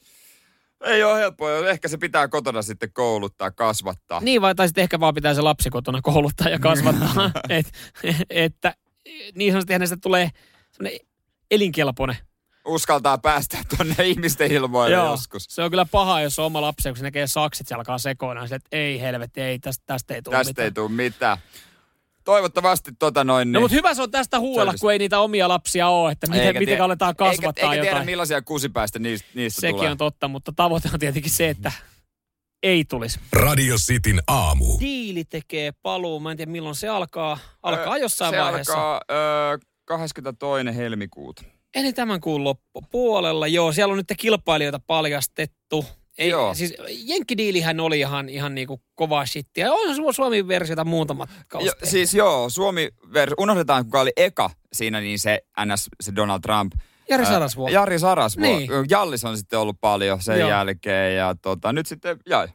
[0.86, 1.70] Ei ole helppoa.
[1.70, 4.20] Ehkä se pitää kotona sitten kouluttaa, kasvattaa.
[4.20, 7.32] Niin vai tai sitten ehkä vaan pitää se lapsi kotona kouluttaa ja kasvattaa.
[7.50, 7.72] et,
[8.30, 8.76] että
[9.36, 10.30] niin sanotusti hänestä tulee
[11.52, 12.18] elinkelpoinen
[12.66, 15.46] Uskaltaa päästä tonne ihmisten ilmoille joskus.
[15.50, 18.42] Se on kyllä paha, jos on oma lapsi, kun se näkee sakset, se alkaa sekoina.
[18.42, 20.66] Sille, että ei helvetti, ei, tästä, tästä ei tule Tästä mitään.
[20.66, 21.38] ei tule mitään.
[22.26, 23.52] Toivottavasti tota noin...
[23.52, 26.28] No niin- mutta hyvä se on tästä huuella, kun ei niitä omia lapsia ole, että
[26.28, 28.06] miten, Eikä miten tie- aletaan kasvattaa eikä, eikä tiedä, jotain.
[28.06, 29.92] millaisia kusipäistä niistä, niistä Sekin tulee.
[29.92, 31.72] on totta, mutta tavoite on tietenkin se, että
[32.64, 33.20] ei tulisi.
[33.34, 34.66] Radio Cityn aamu.
[34.80, 37.38] Diili tekee paluu, mä en tiedä milloin se alkaa.
[37.64, 38.74] Alkaa Ö, jossain se vaiheessa.
[38.74, 39.02] alkaa
[39.54, 40.76] ö, 22.
[40.76, 41.44] helmikuuta.
[41.76, 43.72] Eli tämän kuun loppupuolella, joo.
[43.72, 45.86] Siellä on nyt kilpailijoita paljastettu.
[46.18, 46.54] Ei, Joo.
[46.54, 49.74] Siis Jenkkidiilihän oli ihan, ihan niinku kovaa shittiä.
[49.74, 51.90] On Su- Suomi-versiota muutamat Jo, kausteet.
[51.90, 56.74] siis joo, Suomi, vers, unohdetaan kuka oli eka siinä, niin se NS, se Donald Trump.
[57.10, 57.70] Jari Sarasvuo.
[57.70, 58.46] Jari Sarasvuo.
[58.46, 58.70] Niin.
[58.90, 60.50] Jallis on sitten ollut paljon sen Joo.
[60.50, 62.48] jälkeen ja tota, nyt sitten jäi.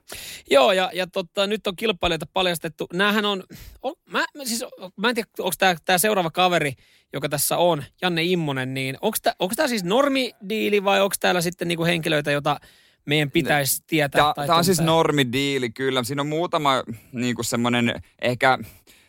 [0.51, 2.87] Joo, ja, ja tota, nyt on kilpailijoita paljastettu.
[2.93, 3.43] Nämähän on,
[3.83, 4.65] on mä, mä siis,
[4.97, 6.73] mä en tiedä, onko tämä tää seuraava kaveri,
[7.13, 8.97] joka tässä on, Janne Immonen, niin
[9.39, 12.61] onko tämä siis normidiili vai onko täällä sitten niinku henkilöitä, jota
[13.07, 14.33] meidän pitäisi tietää?
[14.35, 16.05] Tämä tai on siis normidiili, kyllä.
[16.05, 16.83] Siinä on muutama
[17.13, 18.59] niin semmoinen ehkä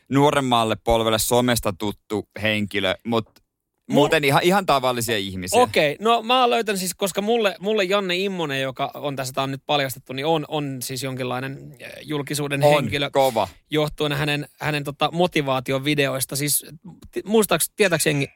[0.09, 3.41] nuoremmalle polvelle somesta tuttu henkilö, mutta
[3.91, 5.61] muuten ihan, ihan tavallisia ihmisiä.
[5.61, 9.43] Okei, no mä oon löytänyt siis, koska mulle, mulle Janne Immonen, joka on tässä, tää
[9.43, 13.47] on nyt paljastettu, niin on, on siis jonkinlainen äh, julkisuuden on henkilö kova.
[13.69, 16.35] johtuen hänen, hänen tota, motivaation videoista.
[16.35, 16.65] Siis
[17.11, 18.27] t- muistaaks, tietääks jengi,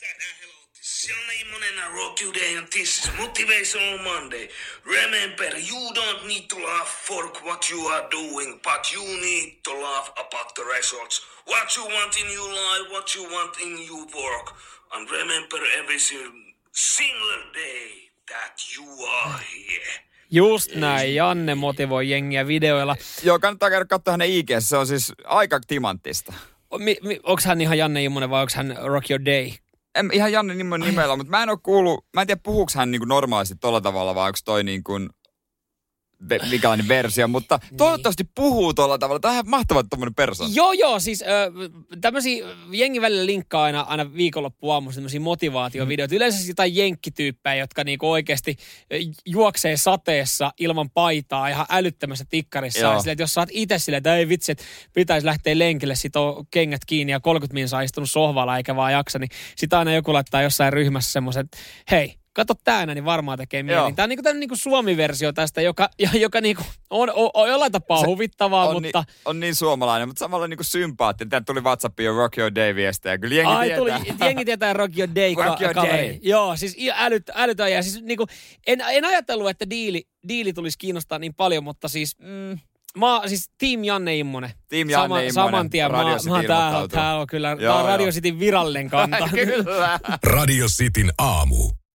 [1.10, 1.55] Janne Immonen
[1.96, 4.46] Rock You Day and this is Motivational Monday.
[4.86, 9.72] Remember, you don't need to laugh for what you are doing, but you need to
[9.88, 11.16] laugh about the results.
[11.48, 14.48] What you want in your life, what you want in your work.
[14.94, 17.88] And remember every sin- single day
[18.34, 19.94] that you are here.
[20.32, 22.96] Just näin, Janne motivoi jengiä videoilla.
[23.24, 26.34] Joo, kannattaa käydä katsoa hänen IG, se on siis aika timanttista.
[26.78, 29.52] Mi, mi, onko hän ihan Janne Immonen vai onko hän Rock Your Day?
[29.96, 33.06] En, ihan Janne nimellä, mutta mä en ole kuullut, mä en tiedä puhuuko hän niinku
[33.06, 35.10] normaalisti tolla tavalla vai onko toi niin kuin,
[36.30, 39.20] ve, mikälainen versio, mutta toivottavasti puhuu tolla tavalla.
[39.20, 40.54] Tämä on ihan mahtava tommonen persoona.
[40.56, 41.28] Joo, joo, siis äh,
[42.02, 46.16] tämmöisiä, jengi välillä linkkaa aina, aina viikonloppuaamussa tämmöisiä motivaatiovideoita.
[46.16, 48.56] Yleensä siis jotain jenkkityyppejä, jotka niinku oikeasti
[49.26, 52.80] juoksee sateessa ilman paitaa ihan älyttömässä tikkarissa.
[52.80, 54.64] Silleen, että jos oot itse silleen, että ei vitsi, että
[54.94, 59.20] pitäisi lähteä lenkille, sit on kengät kiinni ja 30 minsaa istunut sohvalla eikä vaan jaksa,
[59.20, 61.58] niin sitä aina joku laittaa jossain ryhmässä semmoisen, että
[61.92, 63.66] hei, kato tää niin varmaan tekee Joo.
[63.66, 63.94] mieli.
[63.94, 68.00] Tämä on niinku tämmöinen niinku Suomi-versio tästä, joka, joka niinku on, on, on jollain tapaa
[68.00, 69.04] Se huvittavaa, on, mutta...
[69.08, 71.30] niin, on niin suomalainen, mutta samalla niinku sympaattinen.
[71.30, 73.18] Täältä tuli WhatsAppiin jo Rock Your Day viestejä.
[73.18, 74.00] Kyllä jengi Ai tietää.
[74.00, 76.08] tuli, jengi tietää Rock Your Day, Rock Your ka- kaveri.
[76.08, 76.20] Day.
[76.22, 78.28] Joo, siis älyt, älytön ja siis niinku,
[78.68, 82.60] en, en ajatellut, että diili, diili tulisi kiinnostaa niin paljon, mutta siis, mm,
[82.98, 84.52] mä, siis Team Janne Immonen.
[84.70, 87.76] Team Janne Immonen, Saman tien mä, Radio City mä tää, tää on kyllä, Joo, tää
[87.76, 88.12] on Radio joo.
[88.12, 89.30] Cityn virallinen kanta.
[89.36, 90.00] Kyllä.
[90.24, 91.72] Radio Cityn aamu.